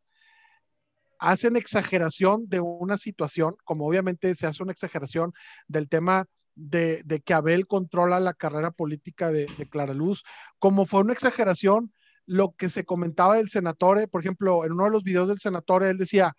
[1.18, 5.32] hacen exageración de una situación, como obviamente se hace una exageración
[5.68, 10.24] del tema de, de que Abel controla la carrera política de, de Clara Luz,
[10.58, 11.92] como fue una exageración
[12.26, 15.90] lo que se comentaba del senatore, por ejemplo, en uno de los videos del senatore,
[15.90, 16.34] él decía,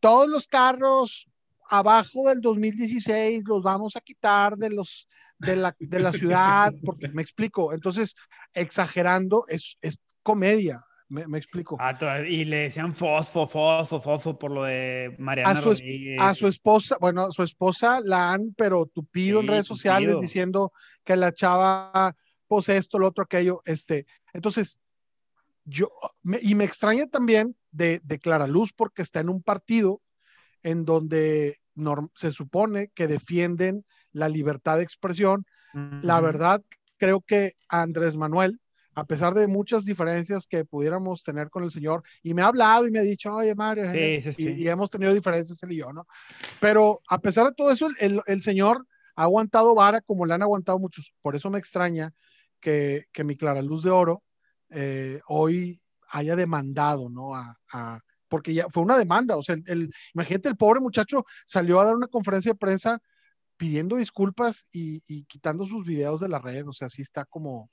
[0.00, 1.28] todos los carros
[1.70, 5.06] abajo del 2016 los vamos a quitar de los
[5.38, 7.72] de la, de la ciudad, porque me explico.
[7.72, 8.16] Entonces,
[8.54, 10.84] exagerando, es, es comedia.
[11.08, 11.76] Me, explico.
[11.80, 11.96] Ah,
[12.28, 15.74] y le decían fosfo, fosfo, fosfo por lo de Mariana a su,
[16.18, 20.72] A su esposa, bueno, su esposa la han, pero tupido en redes sociales diciendo
[21.04, 22.14] que la chava,
[22.46, 24.06] pues esto, lo otro, aquello, este.
[24.32, 24.80] Entonces,
[25.64, 25.88] yo,
[26.42, 30.00] y me extraña también de, de Clara Luz porque está en un partido
[30.62, 31.58] en donde
[32.14, 35.46] se supone que defienden la libertad de expresión.
[36.02, 36.62] La verdad,
[36.96, 38.58] creo que Andrés Manuel,
[38.98, 42.86] a pesar de muchas diferencias que pudiéramos tener con el señor, y me ha hablado
[42.86, 43.84] y me ha dicho, oye Mario,
[44.38, 46.06] Y, hemos tenido diferencias él y yo, ¿no?
[46.60, 50.42] Pero a pesar de todo eso, el, el, señor ha aguantado vara como le han
[50.42, 51.12] aguantado muchos.
[51.22, 52.12] Por eso me extraña
[52.60, 54.22] que, que mi Clara Luz de Oro
[54.70, 55.80] eh, hoy
[56.10, 57.34] haya demandado, ¿no?
[57.34, 61.80] A, a, porque ya fue una demanda, o sea, el, imagínate, el pobre muchacho salió
[61.80, 63.00] a dar una conferencia de prensa
[63.56, 67.70] pidiendo disculpas y, quitando sus videos de la red, o sea, así está como...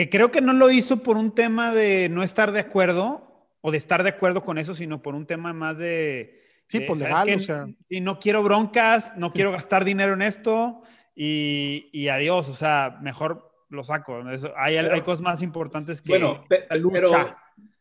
[0.00, 3.70] Que creo que no lo hizo por un tema de no estar de acuerdo o
[3.70, 6.40] de estar de acuerdo con eso, sino por un tema más de...
[6.68, 7.66] Sí, pues legal, o sea...
[7.86, 10.80] Y no quiero broncas, no quiero gastar dinero en esto
[11.14, 14.22] y, y adiós, o sea, mejor lo saco.
[14.56, 17.36] hay, hay, cosas más importantes que bueno, la lucha.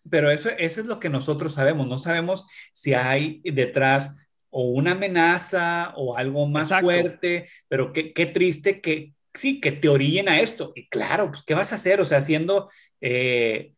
[0.09, 1.87] Pero, eso, eso es lo que nosotros sabemos.
[1.87, 4.13] No sabemos si hay detrás
[4.49, 9.89] o una amenaza o algo más fuerte, pero qué, qué, triste que sí, que te
[9.89, 10.71] orillen a esto.
[10.75, 12.01] Y claro, pues, ¿qué vas a hacer?
[12.01, 12.69] O sea, haciendo,
[13.01, 13.73] eh,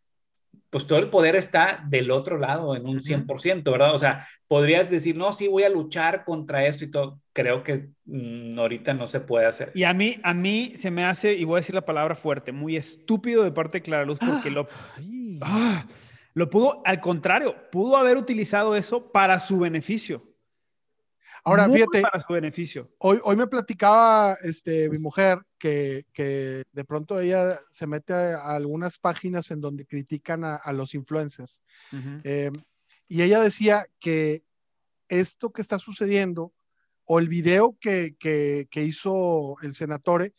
[0.69, 3.93] pues todo el poder está del otro lado en un 100%, ¿verdad?
[3.93, 7.19] O sea, podrías decir, no, sí, voy a luchar contra esto y todo.
[7.33, 9.71] Creo que mm, ahorita no se puede hacer.
[9.75, 12.51] Y a mí, a mí se me hace, y voy a decir la palabra fuerte,
[12.51, 14.67] muy estúpido de parte de Clara Luz, porque lo...
[15.41, 15.85] Ah,
[16.33, 20.30] lo pudo, al contrario, pudo haber utilizado eso para su beneficio.
[21.43, 22.01] Ahora, fíjate.
[22.01, 22.91] Para su beneficio.
[22.99, 28.55] Hoy, hoy me platicaba este, mi mujer que, que de pronto ella se mete a,
[28.55, 31.63] algunas páginas en donde critican a, los influencers.
[32.23, 32.53] Em,
[33.07, 34.43] y ella decía que
[35.09, 36.53] esto que está sucediendo,
[37.05, 40.33] o el video que, que, que hizo el senatore,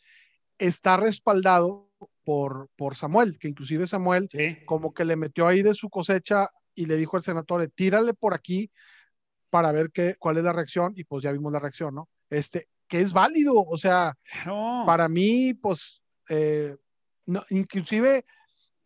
[0.59, 1.91] está respaldado
[2.25, 4.29] por, por Samuel, que inclusive Samuel
[4.65, 8.33] como que le metió ahí de su cosecha y le dijo al senatore, tírale por
[8.35, 8.71] aquí
[9.53, 12.09] para ver qué, cuál es la reacción y pues ya vimos la reacción, ¿no?
[12.31, 14.15] Este, que es válido, o sea,
[14.87, 16.75] para mí, pues, eh,
[17.27, 18.25] no, inclusive,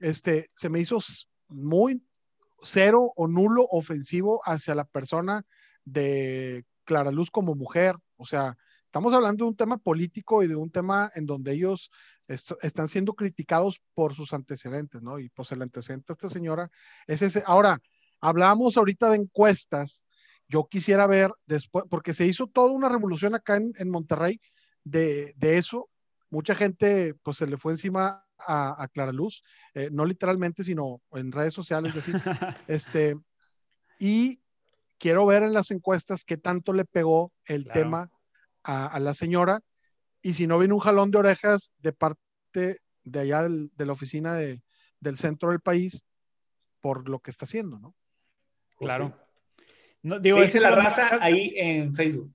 [0.00, 0.98] este, se me hizo
[1.46, 2.04] muy
[2.62, 5.44] cero o nulo ofensivo hacia la persona
[5.84, 10.56] de Clara Luz como mujer, o sea, estamos hablando de un tema político y de
[10.56, 11.92] un tema en donde ellos
[12.26, 15.20] están siendo criticados por sus antecedentes, ¿no?
[15.20, 16.72] Y pues el antecedente de esta señora
[17.06, 17.44] es ese.
[17.46, 17.78] Ahora,
[18.20, 20.06] hablamos ahorita de encuestas
[20.48, 24.40] yo quisiera ver después, porque se hizo toda una revolución acá en, Monterrey
[24.84, 25.88] de, eso.
[26.30, 29.42] Mucha gente pues se le fue encima a, Clara Luz,
[29.74, 32.14] eh, no literalmente, sino en redes sociales, decir,
[32.68, 33.16] este,
[33.98, 34.40] y
[34.98, 38.10] quiero ver en las encuestas qué tanto le pegó el tema
[38.62, 39.60] a, la señora
[40.22, 44.34] y si no viene un jalón de orejas de parte de allá de la oficina
[44.34, 44.60] de,
[45.00, 46.04] del centro del país
[46.80, 47.94] por lo que está haciendo, ¿no?
[48.78, 49.25] Claro.
[50.02, 52.30] No, digo, dice la raza ahí en Facebook.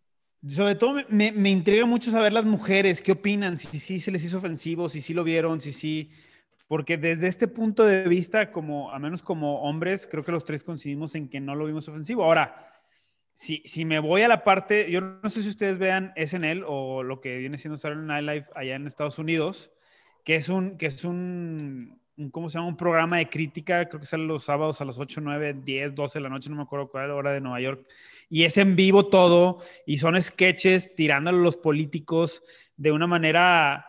[0.47, 4.25] Sobre todo me, me, intriga mucho saber las mujeres, qué opinan, si sí se les
[4.25, 6.09] hizo ofensivo, si sí lo vieron, si sí,
[6.67, 10.63] porque desde este punto de vista, como, a menos como hombres, creo que los tres
[10.63, 12.23] coincidimos en que no lo vimos ofensivo.
[12.23, 12.65] Ahora,
[13.33, 17.03] si, si me voy a la parte, yo no sé si ustedes vean SNL o
[17.03, 19.71] lo que viene siendo Saturday Night Live allá en Estados Unidos,
[20.23, 22.67] que es un, que es un ¿cómo se llama?
[22.67, 26.19] Un programa de crítica, creo que sale los sábados a las 8, 9, 10, 12
[26.19, 27.87] de la noche, no me acuerdo cuál hora de Nueva York.
[28.29, 32.43] Y es en vivo todo, y son sketches tirándole a los políticos
[32.77, 33.85] de una manera,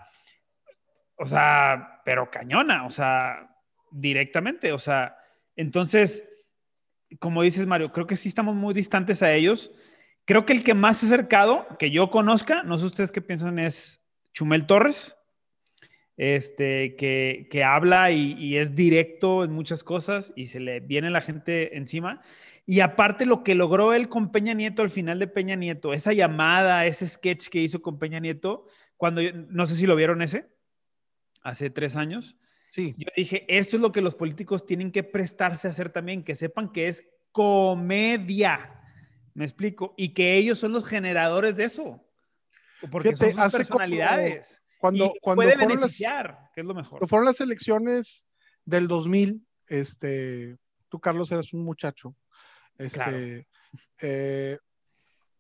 [1.16, 3.56] o sea, pero cañona, o sea,
[3.90, 5.16] directamente, o sea,
[5.56, 6.28] entonces,
[7.18, 9.70] como dices Mario, creo que sí estamos muy distantes a ellos.
[10.24, 14.00] Creo que el que más acercado, que yo conozca, no sé ustedes qué piensan, es
[14.32, 15.16] Chumel Torres
[16.16, 21.20] este, que, que habla y, es directo en muchas cosas y se le viene la
[21.20, 22.20] gente encima.
[22.66, 26.12] Y aparte lo que logró él con Peña Nieto al final de Peña Nieto, esa
[26.12, 30.48] llamada, ese sketch que hizo con Peña Nieto, cuando, no sé si lo vieron ese,
[31.42, 32.37] hace tres años.
[32.68, 32.94] Sí.
[32.96, 36.37] Yo dije, esto es lo que los políticos tienen que prestarse a hacer también, que
[36.37, 38.81] sepan que es comedia.
[39.35, 39.94] Me explico.
[39.96, 42.07] Y que ellos son los generadores de eso.
[42.90, 44.62] Porque son sus personalidades.
[44.82, 46.98] Cuando, cuando puede beneficiar, que es lo mejor.
[46.98, 48.28] Cuando fueron las elecciones
[48.64, 50.56] del 2000, este,
[50.88, 52.16] tú, Carlos, eras un muchacho.
[52.76, 53.46] Este,
[54.00, 54.58] eh,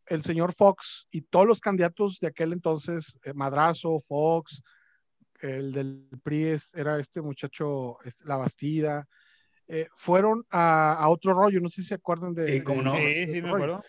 [0.06, 4.62] el señor Fox y todos los candidatos de aquel entonces, eh, Madrazo, Fox,
[5.40, 9.08] el del PRI era este muchacho, La Bastida,
[9.66, 12.46] eh, fueron a, otro rollo, no sé si se acuerdan de...
[12.46, 12.92] Sí, ¿cómo no?
[12.92, 13.82] Sí, sí, me acuerdo.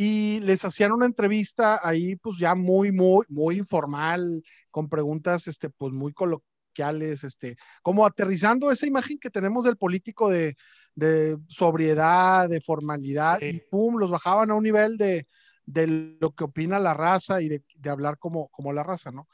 [0.00, 4.44] Y les hacían una entrevista ahí, pues ya muy, muy, muy informal,
[4.78, 10.30] con preguntas, este, pues muy coloquiales, este, como aterrizando esa imagen que tenemos del político
[10.30, 10.56] de,
[10.94, 15.26] de sobriedad, de formalidad, y pum, los bajaban a un nivel de,
[15.66, 19.26] de lo que opina la raza y de, de, hablar como, como la raza, ¿no?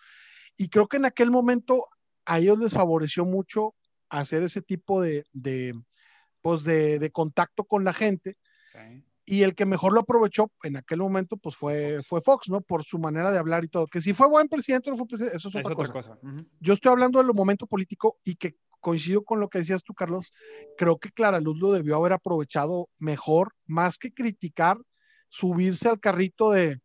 [0.56, 1.84] Y creo que en aquel momento
[2.24, 3.74] a ellos les favoreció mucho
[4.08, 5.74] hacer ese tipo de, de
[6.40, 8.38] pues de, de, contacto con la gente.
[9.26, 12.60] Y el que mejor lo aprovechó en aquel momento, pues fue, fue Fox, ¿no?
[12.60, 13.86] Por su manera de hablar y todo.
[13.86, 16.18] Que si fue buen presidente o no fue presidente, eso es otra, cosa.
[16.60, 20.32] Yo estoy hablando del momento político y que coincido con lo que decías tú, Carlos.
[20.76, 24.76] Creo que Clara Luz lo debió haber aprovechado mejor, más que criticar,
[25.28, 26.80] subirse al carrito de,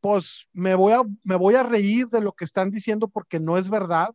[0.00, 3.58] pues me voy a, me voy a reír de lo que están diciendo porque no
[3.58, 4.10] es verdad.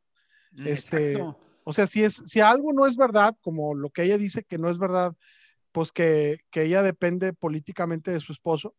[0.52, 1.24] Mm, este,
[1.64, 4.58] o sea, si, es, si algo no es verdad, como lo que ella dice que
[4.58, 5.14] no es verdad,
[5.72, 8.76] pues que, que ella depende políticamente de su esposo,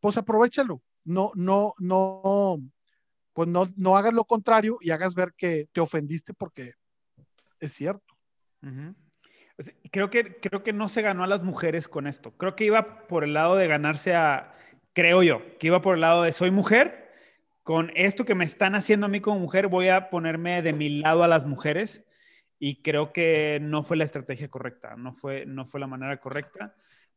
[0.00, 0.82] pues aprovechalo.
[1.04, 2.58] No, no, no,
[3.32, 6.74] pues no, no hagas lo contrario y hagas ver que te ofendiste porque
[7.60, 8.14] es cierto.
[9.90, 12.32] Creo que, creo que no se ganó a las mujeres con esto.
[12.36, 14.54] Creo que iba por el lado de ganarse a,
[14.92, 17.12] creo yo, que iba por el lado de soy mujer,
[17.62, 21.00] con esto que me están haciendo a mí como mujer, voy a ponerme de mi
[21.00, 22.07] lado a las mujeres
[22.58, 26.74] y creo que no fue la estrategia correcta, no fue, no fue la manera correcta,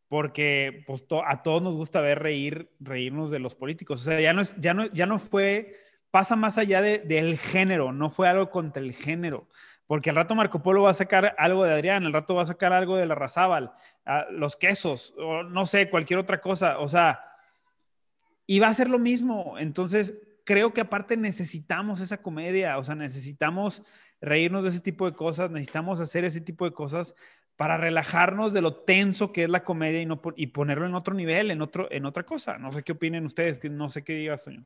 [0.08, 4.01] porque pues, a todos nos gusta ver reír, reírnos de los políticos.
[4.01, 5.75] O sea, ya no, es, ya no, ya no fue,
[6.12, 9.47] pasa más allá de, del género, no fue algo contra el género.
[9.88, 12.45] Porque al rato Marco Polo va a sacar algo de Adrián, al rato va a
[12.45, 13.73] sacar algo de la Razábal,
[14.30, 16.80] los quesos, o no sé, cualquier otra cosa.
[16.80, 17.19] O sea,
[18.45, 19.58] y va a ser lo mismo.
[19.60, 20.13] Entonces,
[20.45, 23.84] creo que aparte necesitamos esa comedia, o sea, necesitamos
[24.21, 27.15] reírnos de ese tipo de cosas, necesitamos hacer ese tipo de cosas
[27.55, 31.13] para relajarnos de lo tenso que es la comedia y, no, y ponerlo en otro
[31.13, 32.57] nivel, en, otro, en otra cosa.
[32.57, 34.65] No sé qué opinen ustedes, no sé qué digas, Toño.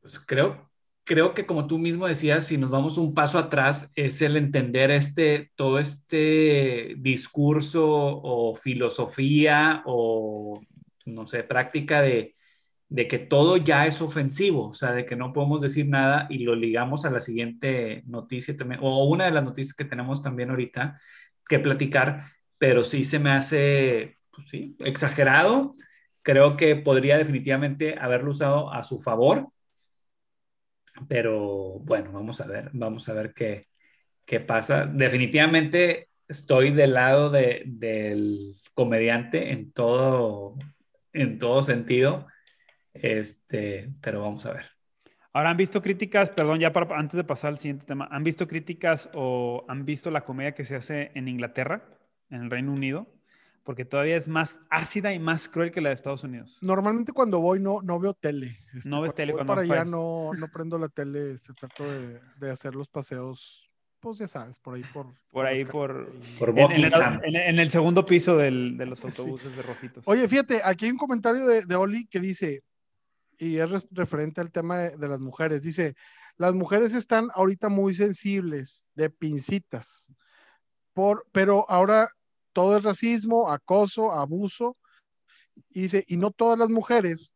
[0.00, 0.70] Pues creo,
[1.04, 4.90] creo que como tú mismo decías, si nos vamos un paso atrás, es el entender
[4.90, 10.60] este, todo este discurso o filosofía o,
[11.06, 12.34] no sé, práctica de,
[12.90, 16.40] de que todo ya es ofensivo, o sea, de que no podemos decir nada y
[16.40, 20.50] lo ligamos a la siguiente noticia también, o una de las noticias que tenemos también
[20.50, 21.00] ahorita
[21.48, 22.24] que platicar,
[22.58, 24.48] pero sí se me hace, pues
[24.80, 25.72] exagerado.
[26.22, 29.48] Creo que podría definitivamente haberlo usado a su favor,
[31.08, 33.68] pero bueno, vamos a ver, vamos a ver qué,
[34.26, 34.86] qué pasa.
[34.86, 40.56] Definitivamente estoy del lado de, del comediante en todo,
[41.12, 42.26] en todo sentido
[42.92, 44.66] este, pero vamos a ver.
[45.32, 48.48] Ahora, ¿han visto críticas, perdón, ya para, antes de pasar al siguiente tema, ¿han visto
[48.48, 51.84] críticas o han visto la comedia que se hace en Inglaterra,
[52.30, 53.06] en el Reino Unido?
[53.62, 56.58] Porque todavía es más ácida y más cruel que la de Estados Unidos.
[56.62, 58.58] Normalmente cuando voy no, no veo tele.
[58.74, 62.20] Este, no ves tele cuando para allá no, no prendo la tele, este, trato de,
[62.40, 65.06] de hacer los paseos pues ya sabes, por ahí por...
[65.30, 66.10] Por ahí por...
[66.38, 70.02] por en, en, el, segundo piso del, de los autobuses de rojitos.
[70.06, 72.64] Oye, fíjate, aquí hay un comentario de, de Oli que dice,
[73.40, 75.62] y es referente al tema de, las mujeres.
[75.62, 75.96] Dice,
[76.36, 80.12] las mujeres están ahorita muy sensibles, de pincitas,
[80.92, 82.10] por, pero ahora
[82.52, 84.76] todo es racismo, acoso, abuso.
[85.70, 87.34] Y dice, y no todas las mujeres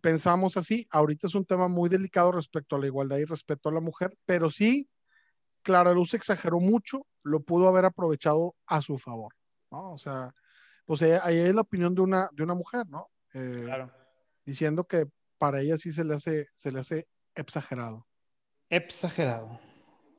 [0.00, 0.86] pensamos así.
[0.90, 4.16] Ahorita es un tema muy delicado respecto a la igualdad y respeto a la mujer,
[4.24, 4.88] pero sí,
[5.60, 9.34] Clara Luz exageró mucho, lo pudo haber aprovechado a su favor,
[9.70, 9.92] ¿no?
[9.92, 10.34] O sea,
[10.86, 13.10] pues ahí es la opinión de una, de una mujer, ¿no?
[13.34, 13.92] Eh, claro.
[14.46, 15.06] Diciendo que
[15.38, 18.06] para ella sí se le hace, se le hace exagerado.
[18.68, 19.60] Exagerado.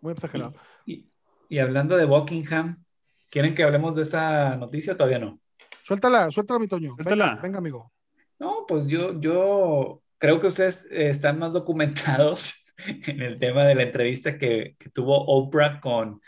[0.01, 0.55] Muy exagerado.
[0.85, 2.83] Y, hablando de Buckingham,
[3.29, 5.39] ¿quieren que hablemos de esta noticia o todavía no?
[5.83, 6.95] Suéltala, suéltala, mi Toño.
[6.95, 7.39] Suéltala.
[7.41, 7.91] Venga, amigo.
[8.39, 13.83] No, pues yo, yo creo que ustedes están más documentados en el tema de la
[13.83, 16.21] entrevista que, tuvo Oprah con,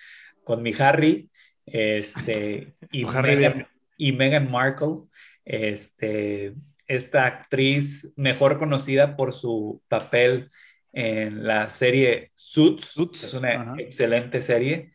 [0.43, 1.31] con mi Harry
[1.65, 5.03] este, y, Meghan, y Meghan Markle.
[5.45, 6.53] Este,
[6.95, 10.49] esta actriz mejor conocida por su papel
[10.91, 14.91] en la serie Suits, es una excelente serie.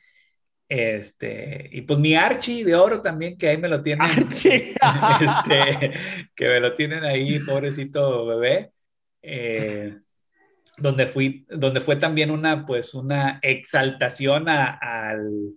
[0.69, 4.07] Este, y pues mi Archie de oro también, que ahí me lo tienen.
[4.07, 4.75] Archie.
[5.21, 5.93] Este,
[6.35, 8.73] que me lo tienen ahí, pobrecito bebé.
[9.23, 9.97] Eh,
[10.77, 15.55] donde, fui, donde fue también una, pues, una exaltación al...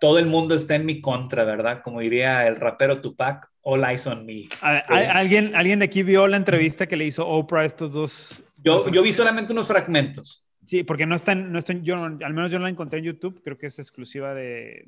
[0.00, 1.82] Todo el mundo está en mi contra, ¿verdad?
[1.84, 4.48] Como diría el rapero Tupac, All Eyes on Me.
[4.60, 8.42] ¿Alguien, ¿Alguien de aquí vio la entrevista que le hizo Oprah a estos dos?
[8.56, 10.44] Yo, yo vi solamente unos fragmentos.
[10.64, 13.40] Sí, porque no está, no está yo, al menos yo no la encontré en YouTube,
[13.42, 14.84] creo que es exclusiva de,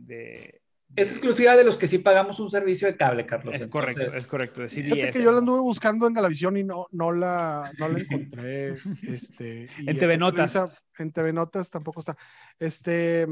[0.95, 3.55] es exclusiva de los que sí pagamos un servicio de cable, Carlos.
[3.55, 4.61] Es correcto, es correcto.
[4.61, 7.99] De Fíjate que yo la anduve buscando en Galavisión y no, no, la, no la
[7.99, 8.77] encontré.
[9.09, 10.83] Este, en TV Notas.
[10.99, 12.17] en TV Notas tampoco está.
[12.59, 13.27] Este,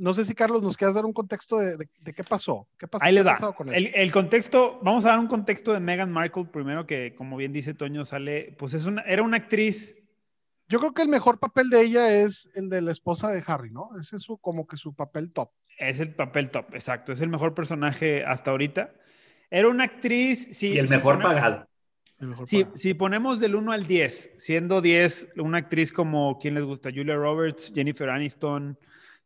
[0.00, 2.66] no sé si Carlos nos quieras dar un contexto de, de, qué pasó.
[2.78, 3.38] ¿Qué pasó, Ahí le da.
[3.72, 7.52] El, el, contexto, vamos a dar un contexto de Meghan Markle primero, que como bien
[7.52, 9.94] dice Toño, sale, pues es una, era una actriz
[10.70, 13.72] yo creo que el mejor papel de ella es el de la esposa de Harry,
[13.72, 13.90] ¿no?
[13.98, 15.50] Ese es su, como que su papel top.
[15.76, 17.12] Es el papel top, exacto.
[17.12, 18.94] Es el mejor personaje hasta ahorita.
[19.50, 20.68] Era una actriz, sí.
[20.68, 21.66] Y el mejor pagado.
[22.46, 26.90] sí, si ponemos del 1 al 10, siendo 10 una actriz como, ¿quién les gusta?
[26.94, 28.78] Julia Roberts, Jennifer Aniston,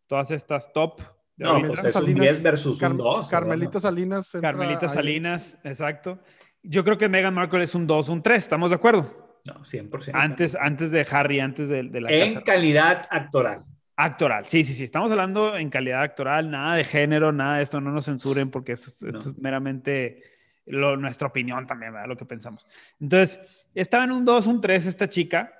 [0.07, 1.01] todas estas top.
[1.37, 3.29] no, pues es un 10 versus un 2.
[3.29, 4.33] Carmelita Salinas.
[4.41, 6.19] Carmelita Salinas, exacto.
[6.63, 9.25] Yo creo que Meghan Markle es un 2, un 3, ¿estamos de acuerdo?
[9.45, 10.13] No, 100%.
[10.15, 13.65] Antes, antes de Harry, antes de, la En calidad actoral.
[13.97, 14.85] Actoral, sí, sí, sí.
[14.85, 18.73] Estamos hablando en calidad actoral, nada de género, nada de esto, no nos censuren porque
[18.73, 20.23] esto, es meramente
[20.67, 22.09] nuestra opinión también, ¿verdad?
[22.09, 22.67] Lo que pensamos.
[22.99, 23.39] Entonces,
[23.75, 25.53] estaba en un 2, un 3 esta chica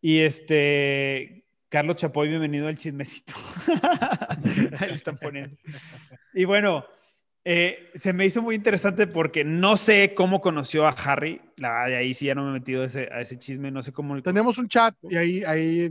[0.00, 1.41] y este,
[1.72, 3.32] Carlos Chapoy, bienvenido al chismecito.
[4.78, 5.56] Ahí le están poniendo.
[6.34, 6.84] Y bueno,
[7.46, 11.40] eh, se me hizo muy interesante porque no sé cómo conoció a Harry.
[11.56, 13.82] La de ahí sí ya no me he metido a ese, a ese chisme, no
[13.82, 14.20] sé cómo.
[14.20, 15.88] Tenemos un chat y ahí, ahí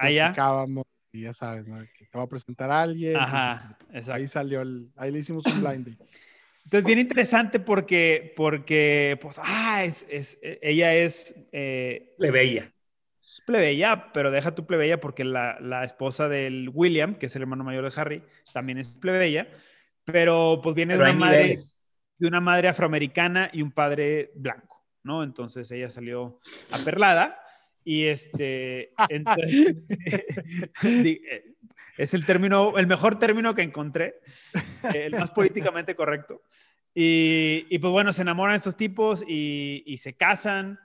[0.00, 1.78] platicábamos y ya sabes, ¿no?
[1.78, 3.16] Que te va a presentar a alguien.
[3.16, 4.14] Ajá, exacto.
[4.14, 5.96] Ahí salió el, ahí le hicimos un blind
[6.64, 11.36] Entonces, bien interesante porque, porque pues, ah, es, es ella es...
[11.52, 12.72] Eh, plebeya.
[13.22, 17.42] Es plebeya, pero deja tu plebeya porque la, la esposa del William, que es el
[17.42, 19.46] hermano mayor de Harry, también es plebeya
[20.04, 21.58] pero pues viene de una, madre,
[22.18, 25.22] de una madre afroamericana y un padre blanco, ¿no?
[25.22, 27.38] Entonces ella salió aperlada
[27.84, 28.92] y este,
[31.98, 34.20] es el término, el mejor término que encontré,
[34.94, 36.42] el más políticamente correcto.
[36.94, 40.78] Y, y, pues bueno, se enamoran estos tipos y, y, se casan.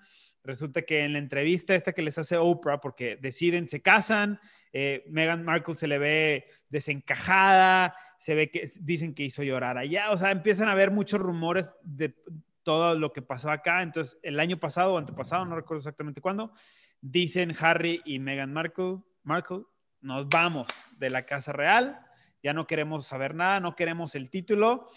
[0.48, 4.39] Resulta que en la entrevista esta que les hace Oprah, porque deciden, se casan,
[4.72, 10.10] eh, Meghan Markle se le ve desencajada, se ve que dicen que hizo llorar allá,
[10.10, 12.16] o sea, empiezan a haber muchos rumores de
[12.64, 13.84] todo lo que pasó acá.
[13.84, 16.54] Entonces, el año pasado o antepasado, no recuerdo exactamente cuándo,
[17.02, 19.64] dicen Harry y Meghan Markle, Markle,
[20.00, 20.68] nos vamos
[20.98, 22.00] de la Casa Real,
[22.41, 24.88] ya no queremos saber nada, no queremos el título.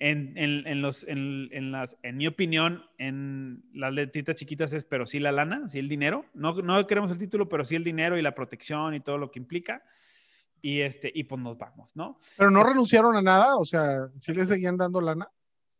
[0.00, 5.20] En, en, los, en, las, en mi opinión, en las letritas chiquitas es, pero sí
[5.20, 6.26] la lana, sí el dinero.
[6.34, 9.30] No, no queremos el título, pero sí el dinero y la protección y todo lo
[9.30, 9.82] que implica
[10.64, 12.18] y, este, y pues nos vamos, ¿no?
[12.38, 15.28] Pero no renunciaron a nada, o sea, ¿sí le seguían dando lana?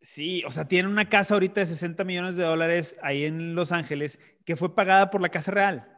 [0.02, 3.72] Sí, o sea, tiene una casa ahorita de 60 millones de dólares ahí en Los
[3.72, 5.88] Ángeles que fue pagada por la Casa Real.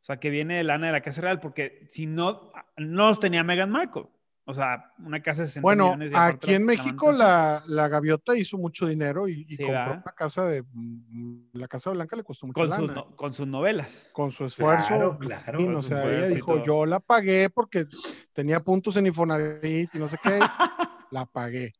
[0.00, 3.18] O sea, que viene de lana de la Casa Real, porque si no, no los
[3.18, 4.06] tenía Meghan Markle.
[4.48, 6.12] O sea, una casa de 60 bueno, millones.
[6.12, 10.62] Bueno, aquí en México la, la, gaviota hizo mucho dinero y, compró una casa de.
[10.62, 14.08] Mm, la Casa Blanca le costó mucho con, con sus novelas.
[14.10, 15.18] Con su esfuerzo.
[15.18, 17.84] Claro, o sea, ella dijo: Yo la pagué porque
[18.32, 20.38] tenía puntos en Infonavit y no sé qué.
[21.10, 21.74] la pagué.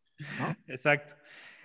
[0.66, 1.14] Exacto.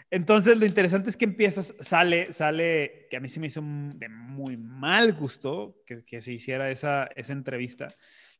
[0.09, 4.07] Entonces, lo interesante es que empiezas, sale, sale, que a mí se me hizo de
[4.07, 7.89] muy mal gusto que, que se hiciera esa, esa entrevista.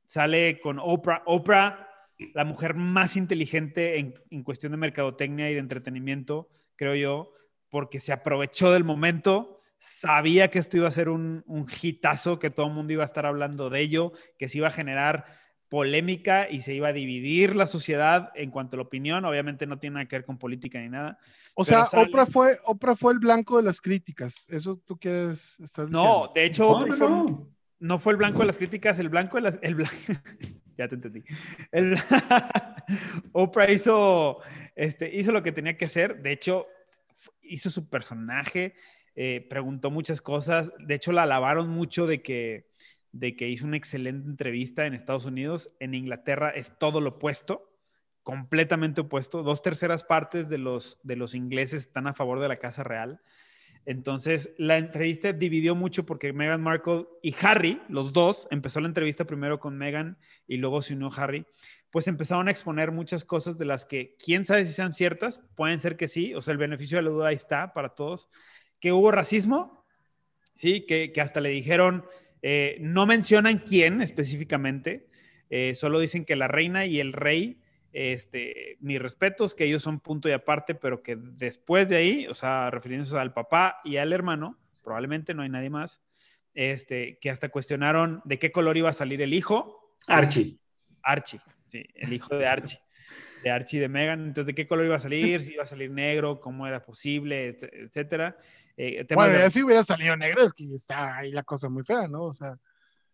[0.06, 1.24] Sale con Oprah.
[1.26, 1.90] Oprah
[2.34, 7.34] la mujer más inteligente en, cuestión de mercadotecnia y de entretenimiento, creo yo,
[7.70, 12.50] porque se aprovechó del momento, sabía que esto iba a ser un, un hitazo, que
[12.50, 15.26] todo el mundo iba a estar hablando de ello, que se iba a generar
[15.74, 19.26] polémica y se iba a dividir la sociedad en cuanto a la opinión.
[19.26, 21.18] Obviamente no tiene nada que ver con política ni nada.
[21.56, 24.46] O sea, Oprah, fue, Oprah fue el blanco de las críticas.
[24.50, 26.28] ¿Eso tú quieres, estás diciendo?
[26.28, 27.10] No, de hecho, Oprah fue,
[27.80, 29.58] no fue el blanco de las críticas, el blanco de las...
[29.64, 29.76] El
[30.78, 31.24] ya te entendí.
[33.32, 34.40] Oprah hizo,
[34.76, 36.22] este, hizo lo que tenía que hacer.
[36.22, 36.68] De hecho,
[37.42, 38.76] hizo su personaje,
[39.16, 40.72] eh, preguntó muchas cosas.
[40.80, 42.70] De hecho, la alabaron mucho de que,
[43.12, 45.72] de que hizo una excelente entrevista en Estados Unidos.
[45.80, 47.70] En Inglaterra es todo lo opuesto
[48.24, 49.44] completamente opuesto.
[49.44, 53.22] Dos terceras partes de los, de los ingleses están a favor de la Casa Real.
[53.86, 59.26] Entonces, la entrevista dividió mucho porque Meghan Markle y Harry, los dos, empezó la entrevista
[59.26, 60.18] primero con Meghan
[60.48, 61.46] y luego se unió Harry,
[61.92, 65.80] pues empezaron a exponer muchas cosas de las que quién sabe si sean ciertas, pueden
[65.80, 68.30] ser que sí, o sea, el beneficio de la duda ahí está para todos,
[68.80, 69.86] que hubo racismo,
[70.56, 72.06] sí, que, hasta le dijeron,
[72.42, 75.08] eh, no mencionan quién específicamente,
[75.50, 77.60] eh, solo dicen que la reina y el rey
[77.94, 82.34] este, mis respetos, que ellos son punto y aparte, pero que después de ahí, o
[82.34, 86.02] sea, refiriéndose al papá y al hermano, probablemente no hay nadie más,
[86.56, 89.96] este, que hasta cuestionaron de qué color iba a salir el hijo.
[90.08, 90.58] Archie.
[91.04, 91.40] Archie,
[91.70, 92.80] sí, el hijo de Archie.
[93.44, 94.22] De Archie de Megan.
[94.22, 95.42] Entonces, ¿de qué color iba a salir?
[95.42, 98.38] Si iba a salir negro, cómo era posible, etcétera.
[98.78, 102.08] Eh, bueno, ya si hubiera salido negro, es que está ahí la cosa muy fea,
[102.08, 102.24] ¿no?
[102.24, 102.58] O sea.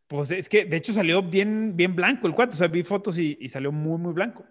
[0.10, 2.56] Pues es que de hecho salió bien, bien blanco el cuate.
[2.56, 4.44] O sea, vi fotos y, y salió muy, muy blanco.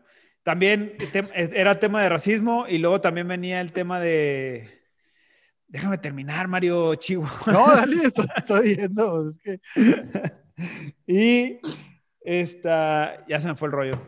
[0.45, 0.97] También
[1.35, 4.67] era tema de racismo y luego también venía el tema de.
[5.67, 7.53] Déjame terminar, Mario Chihuahua.
[7.53, 7.97] No, dale,
[8.37, 9.29] estoy, viendo.
[9.29, 9.61] Es que...
[11.07, 11.59] y
[12.23, 14.01] esta, ya se me fue el rollo.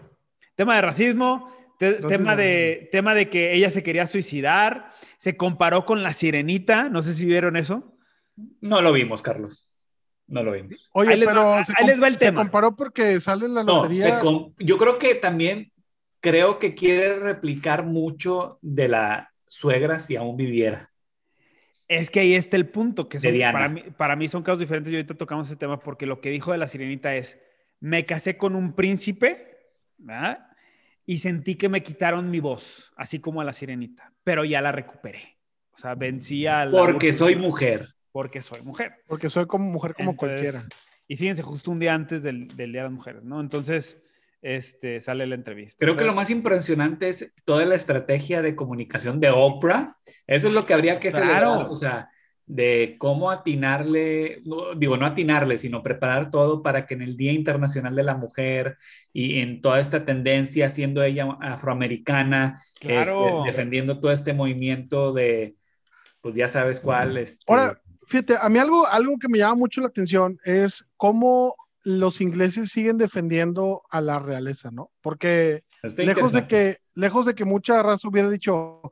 [0.55, 6.03] Tema de racismo, tema, de, tema de que ella se quería suicidar, se comparó con
[6.03, 7.99] la sirenita, no sé si vieron eso.
[8.61, 9.70] No lo vimos, Carlos.
[10.31, 10.89] No lo vimos.
[10.93, 12.43] Oye, pero se, les va el tema.
[12.43, 14.21] comparó porque sale en la lotería.
[14.59, 15.73] yo creo que también
[16.21, 20.91] creo que quiere replicar mucho de la suegra si aún viviera.
[21.89, 24.97] Es que ahí está el punto, que para, mí, para mí son casos diferentes y
[24.97, 27.41] ahorita tocamos ese tema porque lo que dijo de la sirenita es,
[27.81, 29.59] me casé con un príncipe
[31.05, 34.71] y sentí que me quitaron mi voz, así como a la sirenita, pero ya la
[34.71, 35.39] recuperé.
[35.73, 37.89] O sea, vencí a la Porque soy mujer.
[38.13, 38.95] Porque soy mujer.
[39.07, 40.63] Porque soy como mujer como cualquiera.
[41.07, 43.41] Y fíjense, justo un día antes del, del Día de las Mujeres, ¿no?
[43.41, 44.01] Entonces,
[44.43, 45.77] este, sale la entrevista.
[45.79, 49.97] Creo que lo más impresionante es toda la estrategia de comunicación de Oprah.
[50.27, 52.11] Eso es lo que habría que celebrar, o sea,
[52.47, 54.43] de cómo atinarle,
[54.77, 58.77] digo, no atinarle, sino preparar todo para que en el Día Internacional de la Mujer
[59.13, 65.55] y en toda esta tendencia, siendo ella afroamericana, este, defendiendo todo este movimiento de,
[66.21, 67.19] pues ya sabes cuál.
[67.19, 67.45] Este...
[67.47, 67.81] Ahora,
[68.11, 71.55] fíjate, a mí algo, algo que me llama mucho la atención es cómo
[71.85, 74.91] los ingleses siguen defendiendo a la realeza, ¿no?
[75.01, 75.63] Porque
[75.97, 78.83] lejos de, que, lejos de que mucha raza hubiera dicho,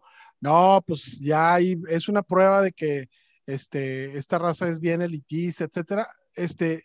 [0.41, 3.09] no, pues ya hay, es una prueba de que
[3.45, 6.09] este, esta raza es bien elitista, etcétera.
[6.35, 6.85] Este,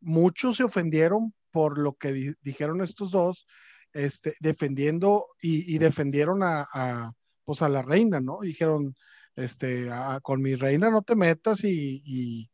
[0.00, 3.46] muchos se ofendieron por lo que dijeron estos dos,
[3.92, 7.12] este, defendiendo y, defendieron a,
[7.44, 8.38] pues a la reina, ¿no?
[8.42, 8.94] Dijeron,
[9.36, 9.88] este,
[10.22, 12.50] con mi reina no te metas y, y,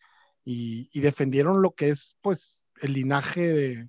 [0.92, 3.88] y defendieron lo que es, pues, el linaje de,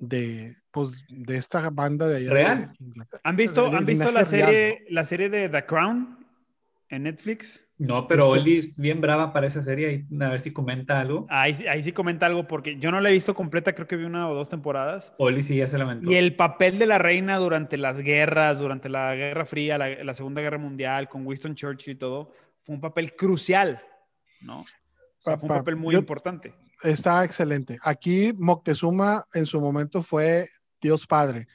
[0.00, 2.32] de, pues, de esta banda de allá.
[2.32, 2.70] ¿Real?
[3.22, 6.19] ¿Han visto, ¿han visto la, serie, la serie de The Crown
[6.90, 7.64] en Netflix?
[7.78, 10.06] No, pero este Oli es bien brava para esa serie.
[10.20, 11.26] A ver si comenta algo.
[11.30, 14.04] Ahí, ahí sí comenta algo, porque yo no la he visto completa, creo que vi
[14.04, 15.14] una o dos temporadas.
[15.16, 16.10] Oli sí ya se lamentó.
[16.10, 20.12] Y el papel de la reina durante las guerras, durante la Guerra Fría, la, la
[20.12, 22.32] Segunda Guerra Mundial, con Winston Churchill y todo,
[22.64, 23.82] fue un papel crucial,
[24.42, 24.66] ¿no?
[25.20, 26.54] fue un papel muy importante.
[26.82, 27.78] Está excelente.
[27.82, 30.48] Aquí Moctezuma en su momento fue
[30.80, 31.46] Dios Padre,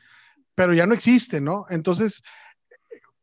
[0.54, 1.66] pero ya no existe, ¿no?
[1.70, 2.22] Entonces,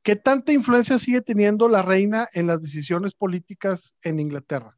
[0.02, 4.76] ¿qué tanta influencia sigue teniendo la reina en las decisiones políticas en Inglaterra?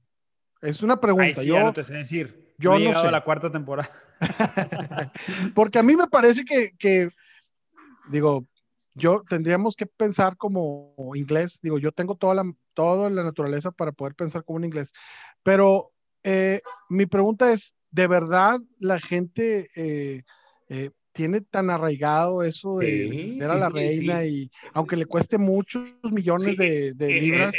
[0.61, 1.43] Es una pregunta.
[1.43, 2.55] yo no te sé decir.
[2.59, 3.91] Yo no, he a la cuarta temporada.
[5.55, 7.11] Porque a mí me parece que, que,
[8.11, 8.47] digo,
[8.95, 11.59] yo tendríamos que pensar como inglés.
[11.63, 12.45] Digo, yo tengo toda la,
[12.75, 14.93] toda la naturaleza para poder pensar como un inglés.
[15.43, 20.23] Pero eh, mi pregunta es, ¿de verdad la gente eh,
[20.69, 25.87] eh, tiene tan arraigado eso de ver a la reina y aunque le cueste muchos
[26.11, 27.55] millones de, libras?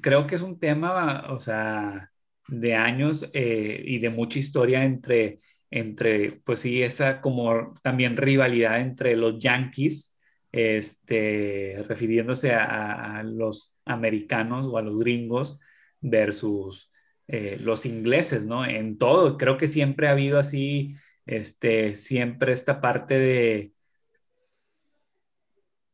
[0.00, 2.10] creo que es un tema, o sea,
[2.48, 5.40] de años y de mucha historia entre,
[5.70, 10.12] entre, pues sí, esa como también rivalidad entre los Yankees
[10.52, 15.58] este, refiriéndose a, los americanos o a los gringos
[16.00, 16.90] versus
[17.26, 18.64] eh, los ingleses, ¿no?
[18.66, 20.94] En todo, creo que siempre ha habido así,
[21.26, 23.72] este, siempre esta parte de,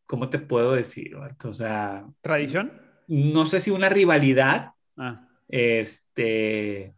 [0.06, 1.16] ¿cómo te puedo decir?
[1.16, 2.06] O sea...
[2.20, 2.80] ¿Tradición?
[3.06, 5.28] No sé si una rivalidad, ah.
[5.48, 6.94] este,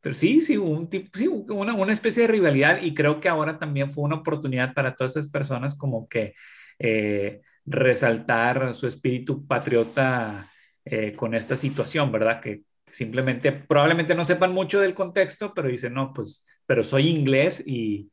[0.00, 3.58] pero sí, sí, un tipo, sí, una, una especie de rivalidad y creo que ahora
[3.58, 6.34] también fue una oportunidad para todas esas personas como que
[6.78, 10.50] eh, resaltar su espíritu patriota
[10.84, 12.40] eh, con esta situación, ¿verdad?
[12.40, 17.62] Que simplemente, probablemente no sepan mucho del contexto, pero dicen, no, pues, pero soy inglés
[17.66, 18.10] y,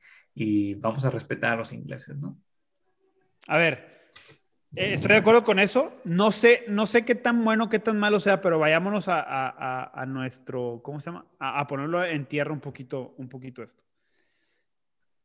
[0.76, 2.38] vamos a respetar a los ingleses, ¿no?
[3.48, 4.14] A ver,
[4.76, 5.94] eh, estoy de acuerdo con eso.
[6.04, 10.82] No sé, no sé qué tan bueno, qué tan malo sea, pero vayámonos a, nuestro,
[10.84, 11.26] ¿cómo se llama?
[11.40, 13.84] A, ponerlo en tierra un poquito, un poquito esto.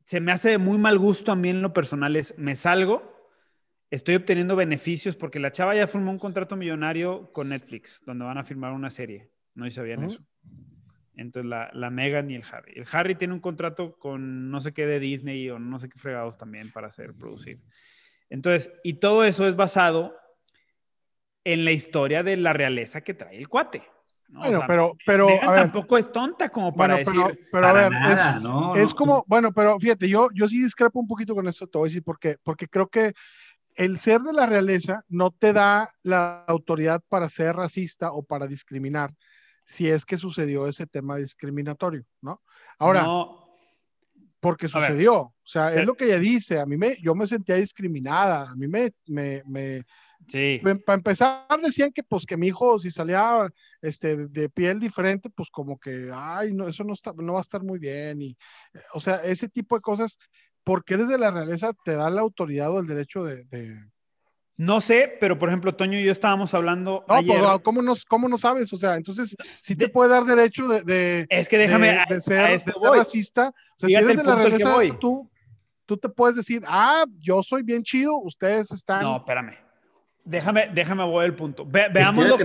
[0.04, 3.16] Se me hace de muy mal gusto a mí en lo personal es, me salgo
[3.90, 8.38] estoy obteniendo beneficios porque la chava ya formó un contrato millonario con Netflix, donde van
[8.38, 9.30] a firmar una serie.
[9.54, 10.20] No sabían eso.
[11.16, 12.74] Entonces la, la Megan y el Harry.
[12.76, 15.98] El Harry tiene un contrato con no sé qué de Disney o no sé qué
[15.98, 17.60] fregados también para hacer, producir.
[18.28, 20.14] Entonces, y todo eso es basado
[21.44, 23.82] en la historia de la realeza que trae el cuate.
[24.28, 27.46] bueno, pero, pero tampoco es tonta como para decir.
[27.52, 27.92] Pero, a ver,
[28.76, 31.86] es, como, bueno, pero fíjate, yo, yo sí discrepo un poquito con esto, te voy
[31.86, 32.36] a decir por qué.
[32.42, 33.12] Porque creo que
[33.76, 38.46] el ser de la realeza no te da la autoridad para ser racista o para
[38.48, 39.14] discriminar
[39.66, 42.40] si es que sucedió ese tema discriminatorio, ¿no?
[42.78, 43.06] Ahora,
[44.40, 47.56] porque sucedió, o sea, es lo que ella dice, a mí me, yo me sentía
[47.56, 49.82] discriminada, a mí me, me, me
[50.28, 50.60] Sí.
[50.62, 53.48] Para empezar, decían que pues que mi hijo si salía
[53.80, 57.42] este, de piel diferente, pues como que, ay, no, eso no, está, no va a
[57.42, 58.22] estar muy bien.
[58.22, 58.36] Y,
[58.94, 60.18] o sea, ese tipo de cosas,
[60.64, 63.44] ¿por qué desde la realeza te da la autoridad o el derecho de,
[64.58, 67.04] No sé, pero por ejemplo, Toño y yo estábamos hablando.
[67.08, 68.72] No, pues, ¿cómo, no, ¿cómo no sabes?
[68.72, 73.52] O sea, entonces, si te puede dar derecho de, es que déjame, de, ser, racista.
[73.78, 75.30] O sea, si eres de la realeza, tú,
[75.84, 79.02] tú te puedes decir, ah, yo soy bien chido, ustedes están.
[79.02, 79.56] No, espérame.
[80.24, 81.66] Déjame, déjame voy al punto.
[81.66, 82.38] veámoslo,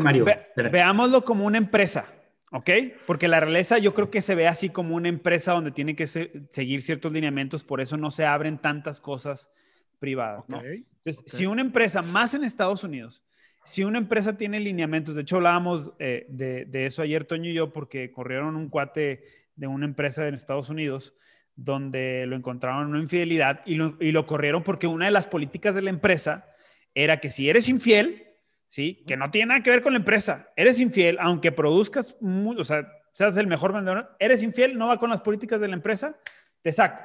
[0.69, 2.05] veámoslo como una empresa,
[2.51, 2.69] ¿ok?
[3.07, 6.05] Porque la realeza yo creo que se ve así como una empresa donde tiene que
[6.05, 9.49] seguir ciertos lineamientos, por eso no se abren tantas cosas
[9.97, 10.61] privadas, ¿no?
[11.03, 13.23] Entonces, si una empresa, más en Estados Unidos,
[13.63, 17.53] si una empresa tiene lineamientos, de hecho hablábamos eh, de, de, eso ayer, Toño y
[17.53, 19.23] yo, porque corrieron un cuate
[19.55, 21.13] de una empresa en Estados Unidos
[21.55, 25.27] donde lo encontraron en una infidelidad y lo, y lo corrieron porque una de las
[25.27, 26.47] políticas de la empresa
[26.95, 28.27] era que si eres infiel,
[28.67, 29.03] ¿sí?
[29.07, 32.87] Que no tiene nada que ver con la empresa, eres infiel, aunque produzcas, o sea,
[33.11, 36.17] seas el mejor vendedor, eres infiel, no va con las políticas de la empresa,
[36.61, 37.01] te saco.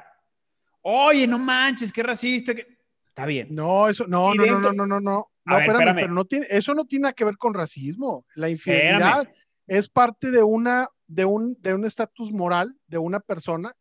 [0.81, 2.76] Oye, no manches, qué racista, que...
[3.17, 3.47] Está bien.
[3.49, 4.71] No, eso, no, no, dentro...
[4.73, 5.95] no, no, no, no, no, ver, espérame, espérame.
[5.95, 8.27] pero no tiene, eso no tiene que ver con racismo.
[8.35, 9.35] La infidelidad espérame.
[9.65, 13.73] es parte de una, de un, de un estatus moral de una persona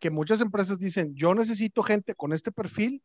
[0.00, 3.04] que muchas empresas dicen, yo necesito gente con este perfil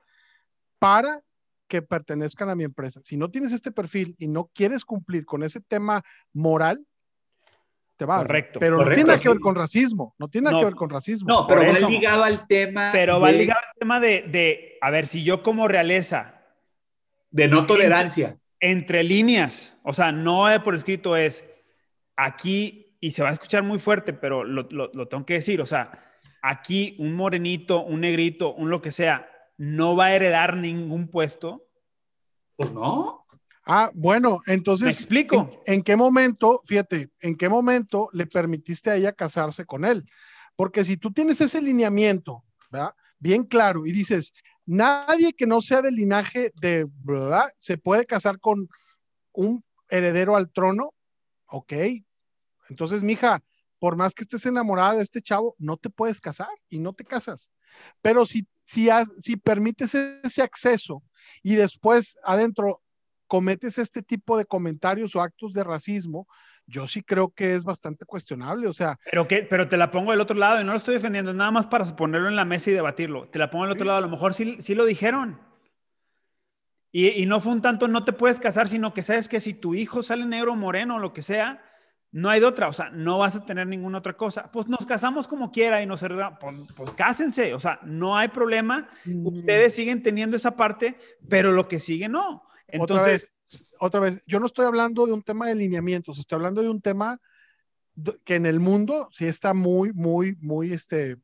[0.80, 1.22] para
[1.68, 3.00] que pertenezcan a mi empresa.
[3.04, 6.02] Si no tienes este perfil y no quieres cumplir con ese tema
[6.34, 6.88] moral,
[7.98, 8.06] te.
[8.06, 8.60] Correcto.
[8.60, 10.16] Pero no tiene que ver con racismo.
[10.18, 11.28] No tiene que ver con racismo.
[11.28, 12.90] No, pero va ligado al tema.
[12.92, 16.42] Pero va ligado al tema de, de, a ver, si yo como realeza.
[17.30, 18.38] De no tolerancia.
[18.60, 21.44] Entre, líneas, o sea, no por escrito es
[22.16, 25.62] aquí, y se va a escuchar muy fuerte, pero lo, lo, lo tengo que decir,
[25.62, 25.92] o sea,
[26.42, 31.68] aquí un morenito, un negrito, un lo que sea, no va a heredar ningún puesto.
[32.56, 33.27] Pues no.
[33.68, 34.86] Ah, bueno, entonces.
[34.86, 35.50] ¿Me explico?
[35.66, 40.10] ¿en, qué momento, fíjate, en qué momento le permitiste a ella casarse con él?
[40.56, 42.96] Porque si tú tienes ese lineamiento, ¿verdad?
[43.20, 44.34] Bien claro, y dices,
[44.66, 47.52] nadie que no sea del linaje de, ¿verdad?
[47.58, 48.68] Se puede casar con
[49.34, 50.94] un heredero al trono,
[51.48, 51.74] ok.
[52.70, 53.44] Entonces, mija,
[53.80, 57.04] por más que estés enamorada de este chavo, no te puedes casar y no te
[57.04, 57.52] casas.
[58.02, 61.04] Pero si si, permites ese acceso
[61.42, 62.82] y después adentro
[63.28, 66.28] cometes este tipo de comentarios o actos de racismo,
[66.66, 69.00] yo sí creo que es bastante cuestionable, o sea...
[69.10, 71.52] Pero, que, pero te la pongo del otro lado y no lo estoy defendiendo, nada
[71.52, 73.30] más para ponerlo en la mesa y debatirlo.
[73.30, 75.40] Te la pongo del otro lado, a lo mejor sí, sí lo dijeron.
[76.92, 79.54] Y, y, no fue un tanto, no te puedes casar, sino que sabes que si
[79.54, 81.62] tu hijo sale negro, moreno, o lo que sea,
[82.12, 84.50] no hay de otra, o sea, no vas a tener ninguna otra cosa.
[84.52, 86.00] Pues nos casamos como quiera y nos
[86.40, 88.88] pues, pues cásense, o sea, no hay problema.
[89.06, 89.28] Mm.
[89.28, 90.98] Ustedes siguen teniendo esa parte,
[91.30, 92.44] pero lo que sigue no.
[92.68, 93.32] Entonces,
[93.80, 96.82] otra vez, yo no estoy hablando de un tema de lineamientos, estoy hablando de un
[96.82, 97.20] tema
[98.26, 101.18] que en el mundo sí está muy, muy, muy este,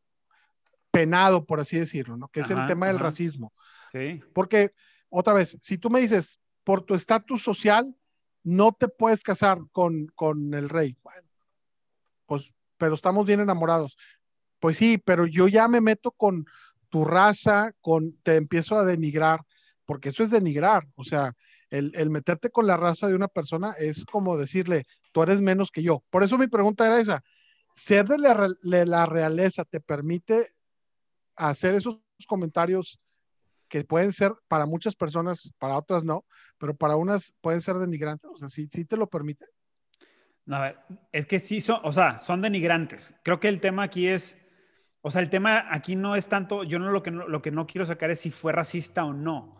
[0.91, 2.29] penado, por así decirlo, ¿no?
[2.29, 3.53] Que es el tema del racismo.
[3.91, 4.21] Sí.
[4.33, 4.73] Porque,
[5.09, 7.95] otra vez, si tú me dices, por tu estatus social,
[8.43, 10.97] no te puedes casar con, con el rey.
[11.03, 11.27] Bueno,
[12.25, 13.97] pues, pero estamos bien enamorados.
[14.59, 16.45] Pues sí, pero yo ya me meto con
[16.89, 19.41] tu raza, con, te empiezo a denigrar,
[19.85, 21.33] porque eso es denigrar, o sea,
[21.69, 25.71] el, el, meterte con la raza de una persona es como decirle, tú eres menos
[25.71, 26.03] que yo.
[26.09, 27.23] Por eso mi pregunta era esa,
[27.73, 30.47] ¿ser de la, de la realeza te permite
[31.35, 32.99] hacer esos comentarios
[33.73, 36.25] que pueden ser para muchas personas, para otras no,
[36.59, 38.29] pero para unas pueden ser denigrantes.
[38.31, 39.47] O sea, sí, te lo permite.
[40.45, 40.79] No, a ver,
[41.11, 43.15] es que sí son, o sea, son denigrantes.
[43.23, 44.37] Creo que el tema aquí es,
[45.01, 47.49] o sea, el tema aquí no es tanto, yo no lo que no, lo que
[47.49, 49.51] no quiero sacar es si fue racista o no.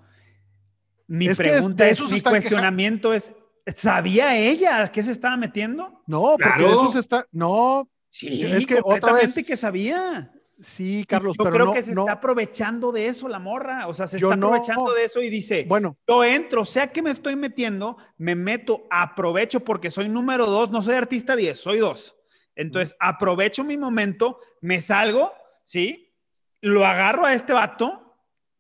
[1.14, 3.32] Mi pregunta es, mi cuestionamiento es,
[3.76, 6.02] ¿sabía ella qué se estaba metiendo?
[6.08, 7.88] No, porque eso se está, no.
[8.10, 10.32] Sí, es que otra vez que sabía.
[10.60, 14.18] Sí, Carlos, yo creo que se está aprovechando de eso la morra, o sea, se
[14.18, 18.34] está aprovechando de eso y dice, bueno, yo entro, sea que me estoy metiendo, me
[18.34, 22.16] meto, aprovecho porque soy número dos, no soy artista 10, soy dos.
[22.56, 25.32] Entonces, aprovecho mi momento, me salgo,
[25.64, 26.16] ¿sí?
[26.60, 28.00] Lo agarro a este vato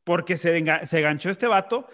[0.04, 1.88] porque se, se ganchó este vato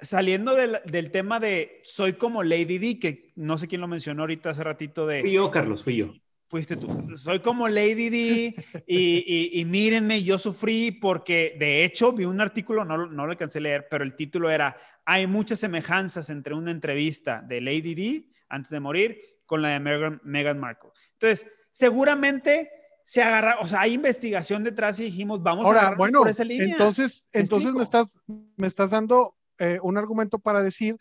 [0.00, 4.50] saliendo del, tema de soy como Lady D, que no sé quién lo mencionó ahorita
[4.50, 5.20] hace ratito de...
[5.20, 6.12] Fui yo, Carlos, fui yo.
[6.46, 7.08] Fuiste tú.
[7.16, 8.54] Soy como Lady D
[8.86, 13.58] y, y, mírenme, yo sufrí porque de hecho vi un artículo, no, no lo alcancé
[13.58, 18.28] a leer, pero el título era, hay muchas semejanzas entre una entrevista de Lady D
[18.48, 19.80] antes de morir con la de
[20.22, 20.90] Meghan Markle.
[21.14, 22.70] Entonces, seguramente
[23.04, 26.72] se agarra, o sea, hay investigación detrás y dijimos, vamos a bueno, por esa línea.
[26.72, 28.20] Entonces, entonces me estás,
[28.56, 30.96] me estás dando eh, un argumento para decir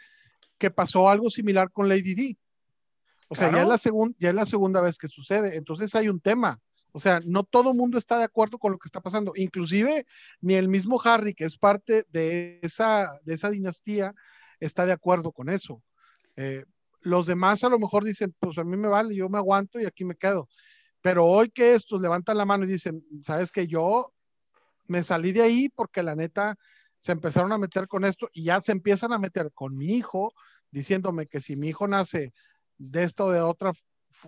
[0.58, 2.38] que pasó algo similar con Lady D.
[3.28, 3.78] O sea, ya, es la
[4.20, 5.56] ya es la segunda vez que sucede.
[5.56, 6.60] Entonces hay un tema.
[6.92, 9.32] O sea, no todo el mundo está de acuerdo con lo que está pasando.
[9.36, 10.06] Inclusive,
[10.42, 14.14] ni el mismo Harry, que es parte de esa, de esa dinastía,
[14.60, 15.82] está de acuerdo con eso.
[16.36, 16.66] Eh,
[17.02, 19.86] los demás a lo mejor dicen, pues a mí me vale, yo me aguanto y
[19.86, 20.50] aquí me quedo.
[21.02, 24.14] Pero hoy que estos levantan la mano y dicen, sabes que yo
[24.88, 26.56] me salí de ahí porque la neta
[26.98, 30.34] se empezaron a meter con esto y ya se empiezan a meter con mi hijo,
[30.70, 32.34] diciéndome que si mi hijo nace
[32.78, 33.74] de esto o de otro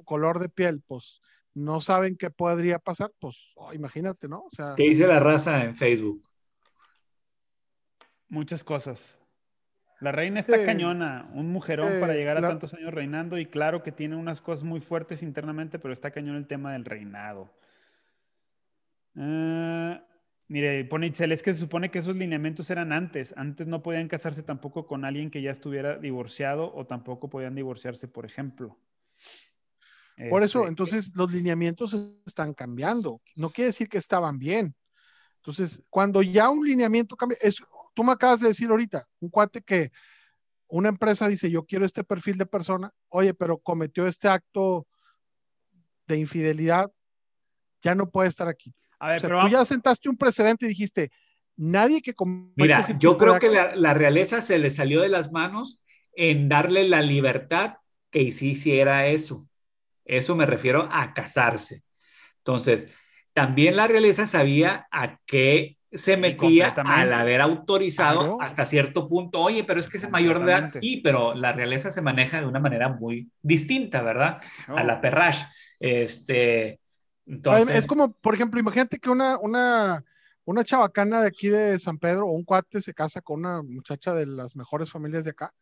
[0.05, 1.21] color de piel, pues
[1.53, 4.41] no saben qué podría pasar, pues oh, imagínate, ¿no?
[4.41, 6.27] O sea, ¿Qué dice la raza en Facebook?
[8.27, 9.19] Muchas cosas.
[10.03, 13.93] La reina está cañona, un mujerón para llegar a tantos años reinando y claro que
[13.93, 17.49] tiene unas cosas muy fuertes internamente, pero está cañón el tema del reinado.
[19.15, 20.05] Ah,
[20.49, 23.33] mire, pone Itzel, es que se supone que esos lineamientos eran antes.
[23.37, 28.09] Antes no podían casarse tampoco con alguien que ya estuviera divorciado o tampoco podían divorciarse,
[28.09, 28.77] por ejemplo.
[30.29, 33.21] Por eso, este, entonces los lineamientos están cambiando.
[33.37, 34.75] No quiere decir que estaban bien.
[35.37, 37.63] Entonces, cuando ya un lineamiento cambia, es,
[37.93, 39.91] tú me acabas de decir ahorita, un cuate que
[40.67, 44.87] una empresa dice, yo quiero este perfil de persona, oye, pero cometió este acto
[46.07, 46.91] de infidelidad,
[47.81, 48.73] ya no puede estar aquí.
[48.99, 51.11] A ver, pero tú ya sentaste un precedente y dijiste,
[51.55, 52.13] nadie que
[52.55, 55.79] Mira, yo creo que la, realeza se le salió de las manos
[56.15, 57.75] en darle la libertad
[58.09, 59.47] que hiciera eso.
[60.05, 61.83] Eso me refiero a casarse.
[62.37, 62.87] Entonces,
[63.33, 69.63] también la realeza sabía a qué se metía al haber autorizado hasta cierto punto, oye,
[69.63, 72.59] pero es que es mayor de edad, sí, pero la realeza se maneja de una
[72.59, 74.41] manera muy distinta, ¿verdad?
[74.67, 75.43] A la perrash.
[75.79, 76.79] Este,
[77.25, 77.75] entonces...
[77.75, 80.03] Es como, por ejemplo, imagínate que una, una,
[80.45, 84.13] una chavacana de aquí de San Pedro o un cuate se casa con una muchacha
[84.13, 85.53] de las mejores familias de acá.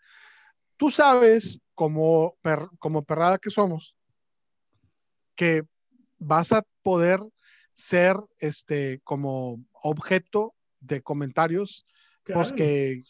[0.78, 2.36] Tú sabes, como,
[2.80, 3.96] como perrada que somos,
[5.36, 5.64] que
[6.18, 7.20] vas a poder
[7.76, 11.86] ser este como objeto de comentarios
[12.34, 13.02] pues que,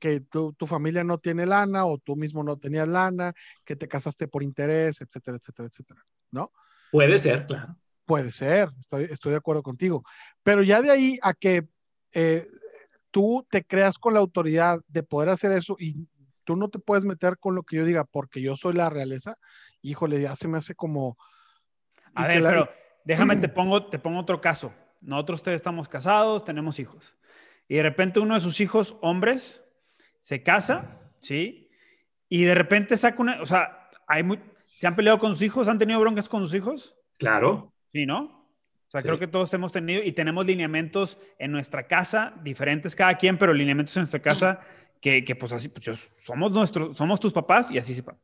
[0.00, 3.32] que tu, tu, familia no tiene lana o tú mismo no tenías lana,
[3.64, 6.52] que te casaste por interés, etcétera, etcétera, etcétera, ¿no?
[6.90, 7.76] Puede ser, claro.
[8.04, 10.04] Puede ser, estoy, estoy de acuerdo contigo.
[10.42, 11.66] Pero ya de ahí a que
[12.14, 12.44] eh,
[13.10, 16.08] tú te creas con la autoridad de poder hacer eso y
[16.44, 19.36] tú no te puedes meter con lo que yo diga porque yo soy la realeza,
[19.82, 21.16] híjole, ya se me hace como...
[22.14, 22.68] A ver, pero
[23.06, 24.70] déjame, te pongo, te pongo otro caso
[25.02, 27.14] nosotros ustedes estamos casados, tenemos hijos.
[27.68, 29.62] Y de repente uno de sus hijos, hombres,
[30.20, 31.70] se casa, ¿sí?
[32.28, 35.68] Y de repente saca una, o sea, hay muy, ¿se han peleado con sus hijos?
[35.68, 36.98] ¿Han tenido broncas con sus hijos?
[37.18, 37.72] Claro.
[37.92, 38.46] Sí, ¿no?
[38.88, 43.16] O sea, creo que todos hemos tenido y tenemos lineamientos en nuestra casa, diferentes cada
[43.16, 44.60] quien, pero lineamientos en nuestra casa
[45.00, 48.16] que, que pues así, pues somos nuestros, somos tus papás y así se va.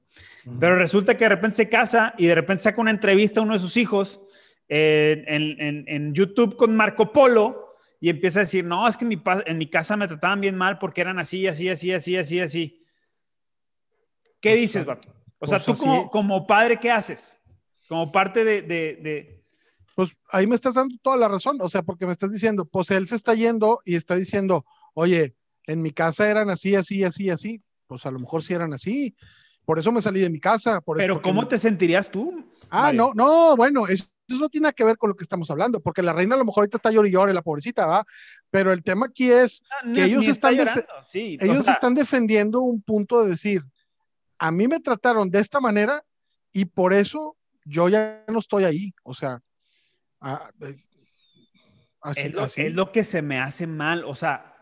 [0.59, 3.53] Pero resulta que de repente se casa y de repente saca una entrevista a uno
[3.53, 4.20] de sus hijos
[4.74, 9.58] en, YouTube con Marco Polo y empieza a decir, no, es que en mi, en
[9.58, 12.84] mi casa me trataban bien mal porque eran así, así, así, así, así, así.
[14.40, 15.14] ¿Qué dices, vato?
[15.38, 17.38] O sea, pues, tú como, como, padre, ¿qué haces?
[17.88, 19.44] Como parte de, de,
[19.94, 22.90] Pues ahí me estás dando toda la razón, o sea, porque me estás diciendo, pues
[22.90, 24.64] él se está yendo y está diciendo,
[24.94, 25.34] oye,
[25.66, 27.62] en mi casa eran así, así, así, así.
[27.86, 29.14] Pues a lo mejor sí eran así.
[29.64, 30.80] Por eso me salí de mi casa.
[30.80, 32.44] Por Pero ¿cómo te sentirías tú?
[32.70, 33.86] Ah, no, no, bueno,
[34.33, 36.39] eso no tiene nada que ver con lo que estamos hablando, porque la reina a
[36.39, 38.05] lo mejor ahorita está llorando y la pobrecita, ¿va?
[38.51, 39.62] Pero el tema aquí es
[39.95, 40.55] que ellos, están,
[41.14, 43.62] ellos están defendiendo un punto de decir,
[44.39, 46.05] a mí me trataron de esta manera
[46.53, 48.93] y por eso yo ya no estoy ahí.
[49.05, 49.41] O sea,
[50.20, 50.76] ah, eh,
[52.01, 54.05] así, es lo que se me hace mal.
[54.05, 54.57] O sea,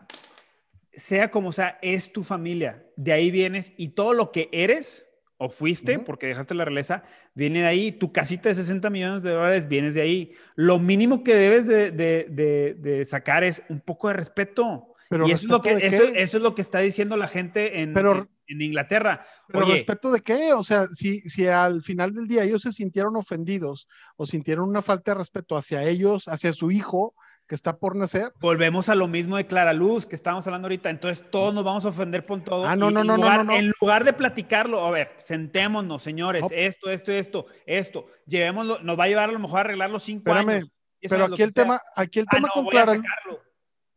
[0.93, 2.85] sea como sea, es tu familia.
[2.95, 5.07] De ahí vienes y todo lo que eres
[5.43, 7.91] o fuiste, porque dejaste la realeza, viene de ahí.
[7.91, 10.33] Tu casita de 60 millones de dólares vienes de ahí.
[10.53, 14.93] Lo mínimo que debes de, sacar es un poco de respeto.
[15.09, 17.97] Pero y eso es, lo que, eso, es lo que está diciendo la gente en,
[17.97, 19.25] en, Inglaterra.
[19.47, 20.53] ¿Pero respeto de qué?
[20.53, 23.87] O sea, si, si al final del día ellos se sintieron ofendidos
[24.17, 27.15] o sintieron una falta de respeto hacia ellos, hacia su hijo,
[27.51, 28.31] que está por nacer.
[28.39, 30.89] Volvemos a lo mismo de Clara Luz que estábamos hablando ahorita.
[30.89, 32.65] Entonces todos nos vamos a ofender por todo.
[32.65, 36.89] Ah, no, no, no, no, no, En lugar de platicarlo, a ver, sentémonos, señores, esto,
[36.89, 38.05] esto, esto, esto.
[38.25, 40.71] Llevémoslo, nos va a llevar a lo mejor a arreglar los cinco años.
[41.01, 43.39] Pero aquí el, tema, aquí el tema, con Clara Luz.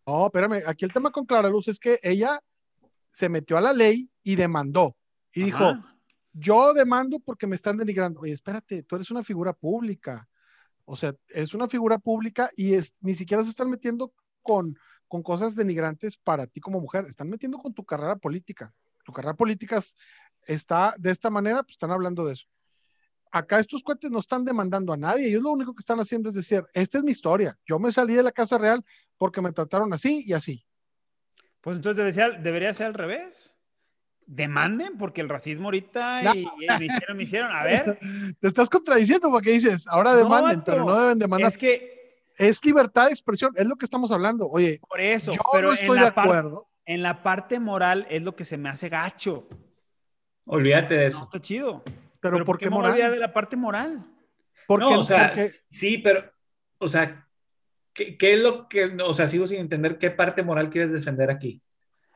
[0.04, 2.40] No, espérame, aquí el tema con Clara Luz es que ella
[3.12, 4.96] se metió a la ley y demandó.
[5.32, 5.74] Y dijo,
[6.32, 8.18] yo demando porque me están denigrando.
[8.18, 10.28] Oye, espérate, tú eres una figura pública
[10.84, 14.12] o sea, es una figura pública y es, ni siquiera se están metiendo
[14.42, 14.78] con,
[15.08, 18.72] con cosas denigrantes para ti como mujer, están metiendo con tu carrera política.
[19.04, 19.80] Tu carrera política
[20.46, 22.46] está de esta manera, pues están hablando de eso.
[23.30, 26.36] Acá estos cuates no están demandando a nadie, ellos lo único que están haciendo es
[26.36, 28.84] decir, esta es mi historia, yo me salí de la Casa Real
[29.18, 30.64] porque me trataron así y así.
[31.60, 33.53] Pues entonces debería, debería ser al revés
[34.26, 36.46] demanden porque el racismo ahorita y,
[36.78, 37.98] me hicieron, me hicieron, a ver.
[38.40, 41.48] Te estás contradiciendo porque dices, ahora demanden, pero no deben demandar.
[41.48, 44.48] Es que es libertad de expresión, es lo que estamos hablando.
[44.48, 46.68] Oye, por eso, yo pero no estoy de acuerdo.
[46.86, 49.48] En la parte moral es lo que se me hace gacho.
[50.44, 51.18] Olvídate de eso.
[51.18, 51.82] No está chido.
[52.20, 52.94] Pero, ¿por qué moral?
[52.94, 54.04] de la parte moral?
[54.66, 55.34] Porque, no, o sea,
[55.66, 56.30] sí, pero,
[56.78, 57.28] o sea,
[57.92, 61.30] ¿qué, ¿qué, es lo que, o sea, sigo sin entender qué parte moral quieres defender
[61.30, 61.62] aquí?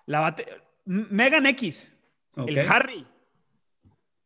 [0.07, 0.47] La bate...
[0.87, 1.95] Megan X.
[2.47, 3.07] El Harry.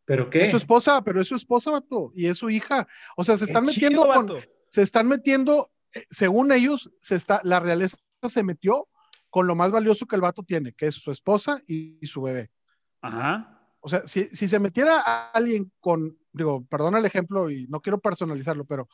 [0.04, 0.44] ¿Pero qué?
[0.46, 2.86] Es su esposa, pero es su esposa, vato, y es su hija.
[3.16, 4.36] O sea, se están metiendo con,
[4.68, 7.96] se están metiendo, eh, según ellos, se está, la realeza
[8.28, 8.88] se metió
[9.30, 12.50] con lo más valioso que el vato tiene, que es su esposa y, su bebé.
[13.00, 13.58] Ajá.
[13.80, 17.80] O sea, si, si, se metiera a alguien con, digo, perdona el ejemplo y no
[17.80, 18.88] quiero personalizarlo, pero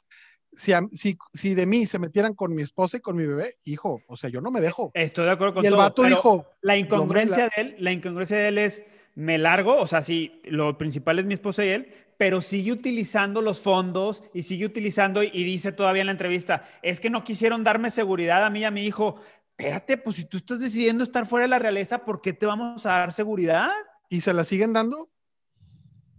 [0.53, 4.01] si, si, si, de mí se metieran con mi esposa y con mi bebé, hijo,
[4.07, 4.91] o sea, yo no me dejo.
[4.95, 6.47] Estoy de acuerdo con y el vato dijo.
[6.61, 8.85] La incongruencia de él, la incongruencia de él es
[9.19, 13.43] me largo, o sea, sí, lo principal es mi esposa y él, pero sigue utilizando
[13.43, 17.65] los fondos y sigue utilizando y, dice todavía en la entrevista, es que no quisieron
[17.65, 19.21] darme seguridad a mí y a mi hijo.
[19.57, 22.87] Espérate, pues si tú estás decidiendo estar fuera de la realeza, ¿por qué te vamos
[22.87, 23.73] a dar seguridad?
[24.09, 25.11] ¿Y se la siguen dando?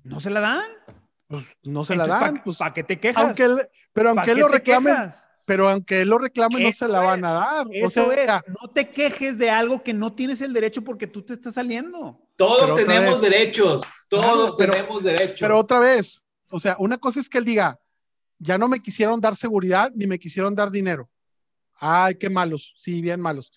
[0.04, 0.70] ¿No se la dan?
[1.28, 2.20] Pues no se la dan.
[2.20, 3.38] ¿Para pues, qué te quejas?
[3.94, 4.92] pero aunque él lo reclame,
[5.46, 7.68] pero aunque él lo reclame, no se la van a dar.
[7.72, 8.54] Eso o sea, es.
[8.62, 12.26] No te quejes de algo que no tienes el derecho porque tú te estás saliendo.
[12.40, 13.84] Todos tenemos derechos.
[14.08, 15.40] Todos tenemos derechos.
[15.42, 17.78] Pero otra vez, o sea, una cosa es que él diga,
[18.38, 21.10] ya no me quisieron dar seguridad ni me quisieron dar dinero.
[21.76, 22.74] Ay, qué malos.
[22.78, 23.52] Sí, bien malos.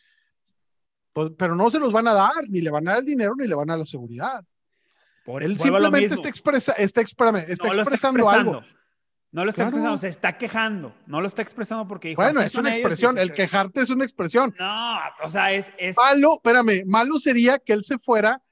[1.12, 3.34] Pues, pero no se los van a dar, ni le van a dar el dinero
[3.36, 4.44] ni le van a dar la seguridad.
[5.40, 8.62] él simplemente está, expresa, está, está expresando algo.
[9.30, 10.92] No lo está expresando, se está quejando.
[11.06, 12.20] No lo está expresando porque dijo.
[12.20, 13.16] Bueno, es una expresión.
[13.16, 14.52] el quejarte es una expresión.
[14.58, 15.96] No, o sea, es, es.
[15.96, 18.42] Malo, espérame, malo sería que él se fuera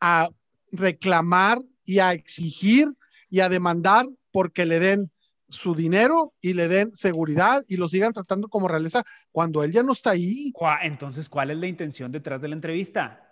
[0.00, 0.28] a
[0.72, 2.88] reclamar y a exigir
[3.30, 5.10] y a demandar porque le den
[5.48, 9.82] su dinero y le den seguridad y lo sigan tratando como realeza cuando él ya
[9.82, 10.52] no está ahí.
[10.82, 13.24] Entonces, ¿cuál es la intención detrás de la entrevista?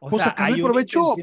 [0.00, 1.14] O pues sea, el provecho.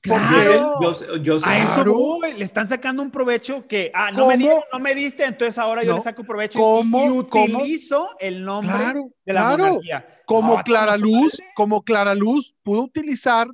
[0.00, 0.80] Claro,
[1.20, 5.24] yo, a eso le están sacando un provecho que, ah, no, me, no me diste,
[5.24, 8.94] entonces ahora yo le saco provecho y, utilizo el nombre
[9.26, 10.22] de la monarquía.
[10.26, 13.48] Como Clara Luz, como Clara Luz pudo utilizar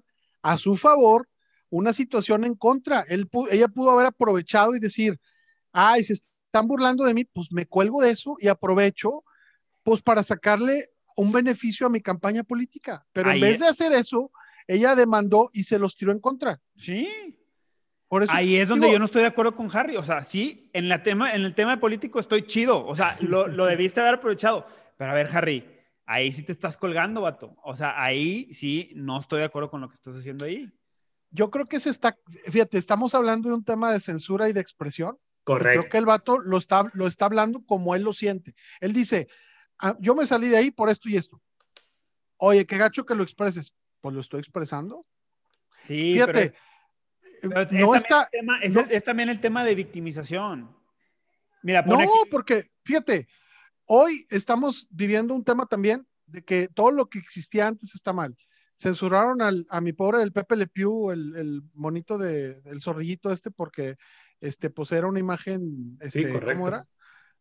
[0.47, 1.29] a su favor
[1.71, 3.01] una situación en contra.
[3.09, 5.19] Él, ella pudo haber aprovechado y decir,
[5.73, 9.25] ay, se están burlando de mí, pues me cuelgo de eso y aprovecho,
[9.83, 10.85] pues para sacarle
[11.17, 13.05] un beneficio a mi campaña política.
[13.13, 14.31] Pero en vez de hacer eso,
[14.69, 16.61] ella demandó y se los tiró en contra.
[16.77, 17.09] Sí.
[18.07, 19.97] Por eso, Ahí es donde yo no estoy de acuerdo con Harry.
[19.97, 22.87] O sea, sí, en, la tema, en el tema político estoy chido.
[22.87, 24.65] O sea, lo, lo debiste haber aprovechado.
[24.97, 25.76] Pero a ver, Harry,
[26.07, 27.57] ahí sí te estás colgando, vato.
[27.63, 30.73] O sea, ahí sí no estoy de acuerdo con lo que estás haciendo ahí.
[31.31, 32.17] Yo creo que se está,
[32.51, 35.19] fíjate, estamos hablando de un tema de censura y de expresión.
[35.45, 35.81] Correcto.
[35.81, 38.55] Creo que el vato lo está, lo está hablando como él lo siente.
[38.81, 39.29] Él dice,
[39.81, 41.43] ah, yo me salí de ahí por esto y esto.
[42.39, 43.73] Oye, qué gacho que lo expreses.
[44.01, 45.05] Pues lo estoy expresando.
[45.83, 46.53] Sí, fíjate.
[47.43, 48.29] Pero es, no está,
[48.63, 50.75] es, también el tema de victimización.
[51.63, 51.99] Mira, no,
[52.31, 53.29] porque fíjate,
[53.87, 58.37] hoy estamos viviendo un tema también de que todo lo que existía antes está mal.
[58.77, 59.39] Censuraron
[59.71, 63.97] a mi pobre del Pepe Le Pew, el, monito de, del zorrillito este, porque
[64.41, 66.87] este, pues era una imagen, este, ¿cómo era?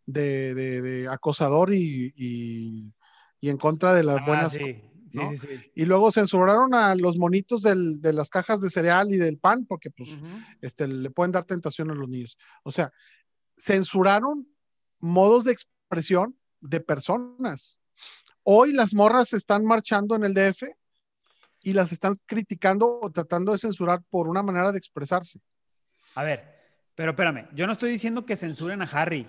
[0.06, 4.54] De, de, acosador y, y, en contra de las ah, buenas.
[4.54, 4.82] Sí.
[5.76, 9.92] Y luego censuraron a los monitos de las cajas de cereal y del pan, porque
[9.92, 10.10] pues
[10.62, 12.38] este, le pueden dar tentación a los niños.
[12.64, 12.92] O sea,
[13.58, 14.48] censuraron
[15.00, 15.52] modos de
[15.86, 17.80] expresión de personas.
[18.44, 20.64] Hoy las morras están marchando en el DF
[21.62, 25.40] y las están criticando o tratando de censurar por una manera de expresarse.
[26.16, 26.44] A ver,
[26.96, 29.28] pero espérame, yo no estoy diciendo que censuren a Harry.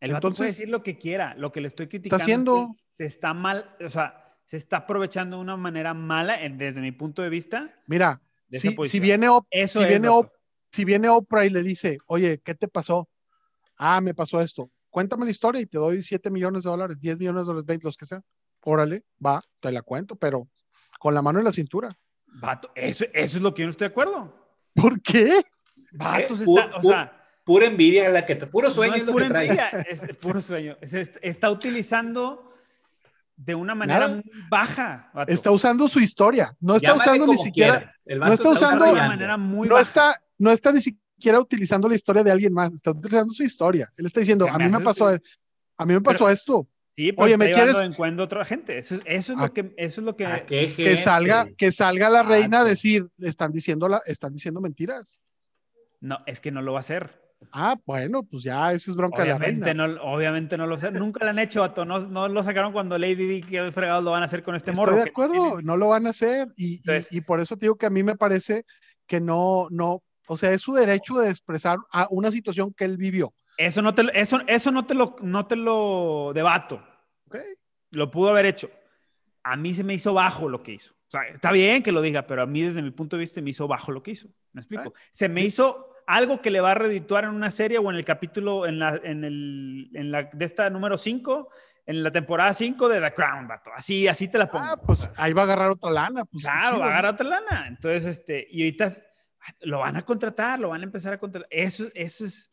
[0.00, 2.16] El vato puede decir lo que quiera, lo que le estoy criticando.
[2.16, 2.76] Está haciendo.
[2.88, 7.22] se está mal, o sea, se está aprovechando de una manera mala, desde mi punto
[7.22, 7.74] de vista.
[7.86, 8.20] Mira,
[8.50, 9.28] si, si, viene,
[9.66, 10.08] si, viene
[10.72, 13.08] si viene Oprah y le dice, oye, ¿qué te pasó?
[13.76, 14.70] Ah, me pasó esto.
[14.90, 17.86] Cuéntame la historia y te doy 7 millones de dólares, 10 millones de dólares, 20,
[17.86, 18.22] los que sea.
[18.62, 20.48] Órale, va, te la cuento, pero
[20.98, 21.96] con la mano en la cintura.
[22.26, 24.34] Vato, eso, eso es lo que yo no estoy de acuerdo.
[24.74, 25.40] ¿Por qué?
[25.92, 30.02] Vatos, está, o sea, pura envidia la que te, puro sueño es, pura envidia, es
[30.16, 30.76] puro sueño.
[30.80, 32.52] está utilizando
[33.36, 35.10] de una manera muy baja.
[35.26, 39.36] Está usando su historia, no está usando ni siquiera, no está usando de una manera
[39.36, 43.32] muy no está, no está ni siquiera utilizando la historia de alguien más, está utilizando
[43.32, 43.92] su historia.
[43.96, 46.68] Él está diciendo, a mí me pasó, a mí me pasó esto.
[46.96, 47.80] Sí, Oye, ¿me quieres?
[47.80, 48.76] encuentro otra gente.
[48.76, 50.26] Eso, eso, es lo que, eso es lo que,
[50.76, 55.24] que salga, que salga la reina a decir, están diciendo la, están diciendo mentiras.
[56.00, 57.20] No, es que no lo va a hacer.
[57.52, 60.02] Ah, bueno, pues ya, eso es bronca obviamente de la reina.
[60.02, 60.90] No, obviamente no lo sé.
[60.90, 61.84] Nunca lo han hecho, vato.
[61.84, 64.72] No, no lo sacaron cuando Lady Di, que fregados lo van a hacer con este
[64.72, 64.92] morro.
[64.92, 66.48] Estoy de acuerdo, no lo van a hacer.
[66.56, 68.64] Y, y, por eso digo que a mí me parece
[69.06, 70.02] que no, no,
[70.32, 73.34] o sea, es su derecho de expresar a una situación que él vivió.
[73.56, 76.80] Eso no te, eso, eso no te lo, no te lo debato.
[77.90, 78.70] Lo pudo haber hecho.
[79.42, 80.92] A mí se me hizo bajo lo que hizo.
[80.92, 83.40] O sea, está bien que lo diga, pero a mí desde mi punto de vista
[83.40, 84.28] me hizo bajo lo que hizo.
[84.52, 84.92] ¿Me explico?
[85.10, 88.04] Se me hizo algo que le va a redituar en una serie o en el
[88.04, 91.48] capítulo, en la, en el, en la de esta número 5,
[91.86, 93.72] en la temporada 5 de The Crown, vato.
[93.74, 94.64] Así, así te la pongo.
[94.64, 96.24] Ah, pues ahí va a agarrar otra lana.
[96.24, 97.66] Pues, claro, va a agarrar otra lana.
[97.66, 99.09] Entonces, este, y ahorita
[99.60, 101.48] lo van a contratar, lo van a empezar a contratar.
[101.50, 102.50] Eso, eso es,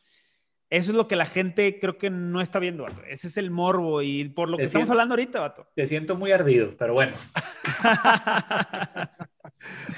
[0.70, 3.02] eso es lo que la gente creo que no está viendo, vato.
[3.04, 5.66] Ese es el morbo y por lo que estamos hablando ahorita, vato.
[5.74, 7.12] Te siento muy ardido, pero bueno.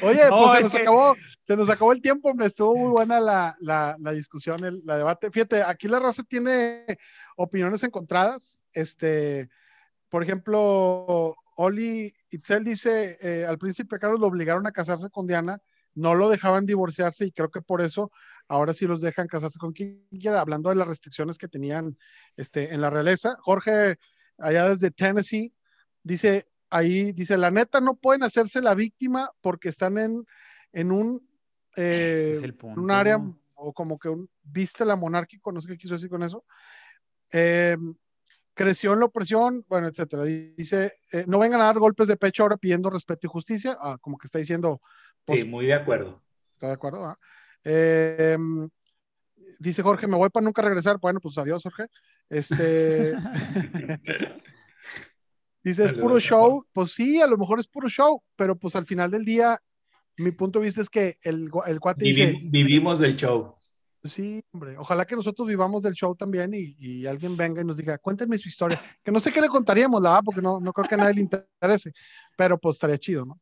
[0.03, 3.57] Oye, pues se nos, acabó, se nos acabó el tiempo, me estuvo muy buena la,
[3.61, 5.31] la, la, discusión, el la debate.
[5.31, 6.87] Fíjate, aquí la raza tiene
[7.37, 8.65] opiniones encontradas.
[8.73, 9.51] Este,
[10.09, 15.61] por ejemplo, Oli Itzel dice, eh, al príncipe Carlos lo obligaron a casarse con Diana,
[15.95, 18.11] no lo dejaban divorciarse y creo que por eso
[18.49, 21.97] ahora sí los dejan casarse con quien quiera, hablando de las restricciones que tenían
[22.37, 23.37] este, en la realeza.
[23.41, 23.97] Jorge,
[24.39, 25.53] allá desde Tennessee,
[26.03, 30.25] dice, ahí dice, la neta no pueden hacerse la víctima porque están en,
[30.73, 31.29] en un,
[31.77, 33.19] eh, un área
[33.55, 36.45] o como que un viste la monárquico, no sé qué quiso decir con eso.
[37.33, 37.77] Eh,
[38.55, 40.25] creció en la opresión, bueno, etcétera.
[40.25, 43.97] Dice, eh, no vengan a dar golpes de pecho ahora pidiendo respeto y justicia, ah,
[44.01, 44.81] como que está diciendo.
[45.29, 46.23] Sí, muy de acuerdo.
[46.53, 47.05] Está de acuerdo.
[47.05, 47.19] Ah.
[49.59, 50.99] dice Jorge, me voy para nunca regresar.
[50.99, 51.87] Bueno, pues adiós, Jorge.
[52.29, 53.15] Este.
[55.63, 56.65] Dice, es puro show.
[56.73, 59.59] Pues sí, a lo mejor es puro show, pero pues al final del día,
[60.17, 62.39] mi punto de vista es que el, el cuate dice...
[62.45, 63.55] Vivimos del show.
[64.03, 67.77] Sí, hombre, ojalá que nosotros vivamos del show también y, y, alguien venga y nos
[67.77, 70.73] diga, cuéntenme su historia, que no sé qué le contaríamos, la verdad, porque no, no
[70.73, 71.93] creo que a nadie le interese,
[72.35, 73.39] pero pues estaría chido, ¿no?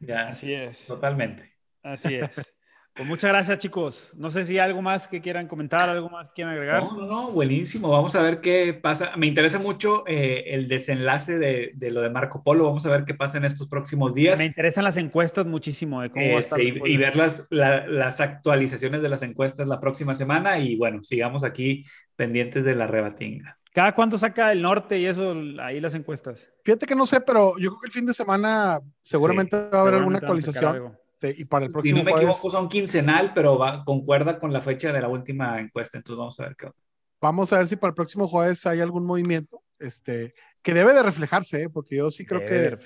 [0.00, 0.86] Ya, así es.
[0.86, 1.52] Totalmente.
[1.82, 2.54] Así es.
[2.94, 4.12] Pues muchas gracias, chicos.
[4.16, 6.82] No sé si hay algo más que quieran comentar, algo más que quieran agregar.
[6.82, 7.88] No, no, no, buenísimo.
[7.88, 9.12] Vamos a ver qué pasa.
[9.16, 12.64] Me interesa mucho eh, el desenlace de, de, lo de Marco Polo.
[12.64, 14.38] Vamos a ver qué pasa en estos próximos días.
[14.38, 16.60] Me interesan las encuestas muchísimo de cómo va a estar.
[16.60, 20.58] Este, y, ver las, las actualizaciones de las encuestas la próxima semana.
[20.58, 21.84] Y bueno, sigamos aquí
[22.16, 23.56] pendientes de la rebatinga.
[23.72, 26.52] ¿Cada cuánto saca el norte y eso, ahí las encuestas?
[26.64, 29.80] Fíjate que no sé, pero yo creo que el fin de semana seguramente va a
[29.82, 30.98] haber alguna actualización.
[31.20, 34.52] Este, y para el próximo Si no me equivoco, son quincenal, pero va, concuerda con
[34.52, 35.98] la fecha de la última encuesta.
[35.98, 36.70] Entonces vamos a ver qué
[37.20, 41.02] Vamos a ver si para el próximo jueves hay algún movimiento este, que debe de
[41.02, 41.68] reflejarse, ¿eh?
[41.68, 42.78] porque yo sí creo que,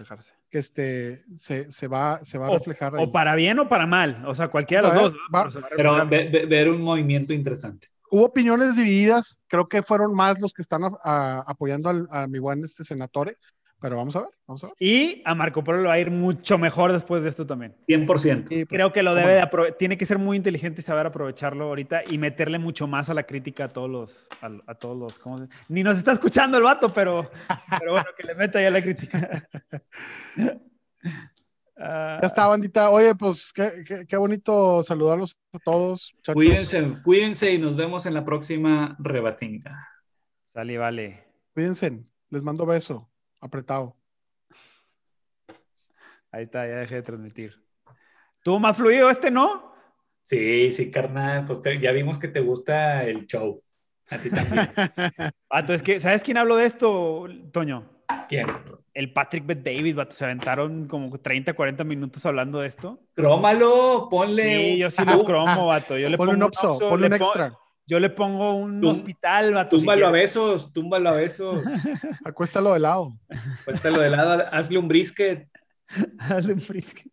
[0.51, 2.97] que este, se, se, va, se va a reflejar.
[2.97, 5.59] O para bien o para mal, o sea, cualquiera de los dos.
[5.76, 7.87] pero ver, un movimiento interesante.
[8.11, 12.64] Hubo opiniones divididas, creo que fueron más los que están apoyando al, a mi buen
[12.64, 13.39] este senatore,
[13.85, 14.76] pero vamos a ver, vamos a ver.
[14.78, 17.76] Y a Marco Polo le va a ir mucho mejor después de esto también.
[17.87, 18.47] 100%.
[18.49, 19.47] Pues, Creo que lo debe de
[19.78, 23.24] tiene que ser muy inteligente y saber aprovecharlo ahorita y meterle mucho más a la
[23.24, 27.30] crítica a todos los, a, todos los, ¿cómo Ni nos está escuchando el vato, pero,
[27.78, 29.47] pero bueno, que le meta ya la crítica.
[31.76, 32.89] ya está, bandita.
[32.89, 36.14] Oye, pues qué, qué, bonito saludarlos a todos.
[36.32, 39.87] Cuídense, cuídense y nos vemos en la próxima rebatinga.
[40.55, 41.24] Sale, vale.
[41.53, 42.03] Cuídense.
[42.30, 43.11] Les mando beso
[43.45, 43.97] apretado.
[46.32, 47.64] Ahí está, ya dejé de transmitir.
[48.42, 49.72] ¿Tuvo más fluido este, no?
[50.22, 51.47] Sí, sí, carnal.
[51.47, 53.61] Pues ya vimos que te gusta el show.
[54.11, 54.68] A ti también.
[55.51, 56.01] ah, entonces, ¿qué?
[56.01, 57.88] ¿sabes quién habló de esto, Toño?
[58.28, 58.47] ¿Quién?
[58.92, 60.14] El Patrick Bet David, vato.
[60.14, 63.01] Se aventaron como 30, 40 minutos hablando de esto.
[63.14, 64.72] Crómalo, ponle.
[64.72, 65.97] Sí, yo sí lo cromo, vato.
[65.97, 67.57] Yo le pongo un, opso, ponle un extra.
[67.87, 69.76] Yo le pongo un hospital, vato.
[69.76, 71.62] Túmbalo a besos, túmbalo a besos.
[72.24, 73.12] Acuéstalo de lado.
[73.61, 75.49] Acuéstalo de lado, hazle un brisket.
[76.18, 77.12] hazle un brisket.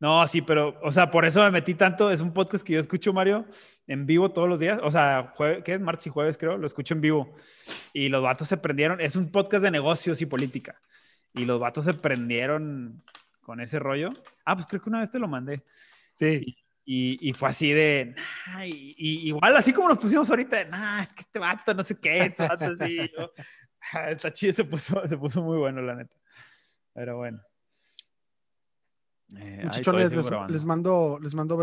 [0.00, 2.10] No, sí, pero, o sea, por eso me metí tanto.
[2.10, 3.46] Es un podcast que yo escucho, Mario,
[3.86, 4.80] en vivo todos los días.
[4.82, 5.30] O sea,
[5.64, 5.80] ¿qué es?
[5.80, 6.58] Martes y jueves, creo.
[6.58, 7.32] Lo escucho en vivo.
[7.92, 9.00] Y los vatos se prendieron.
[9.00, 10.80] Es un podcast de negocios y política.
[11.32, 13.04] Y los vatos se prendieron
[13.42, 14.10] con ese rollo.
[14.44, 15.62] Ah, pues creo que una vez te lo mandé.
[16.10, 16.56] Sí.
[16.84, 18.14] Y, y, fue así de,
[18.64, 21.96] y, igual así como nos pusimos ahorita, de, nah, es que este vato, no sé
[22.00, 22.98] qué, este vato así.
[23.92, 26.14] Ah, está chido, se puso, se puso muy bueno, la neta.
[26.94, 27.40] Pero bueno.
[29.36, 31.50] Eh, Muchachones, les, les, mando, les mando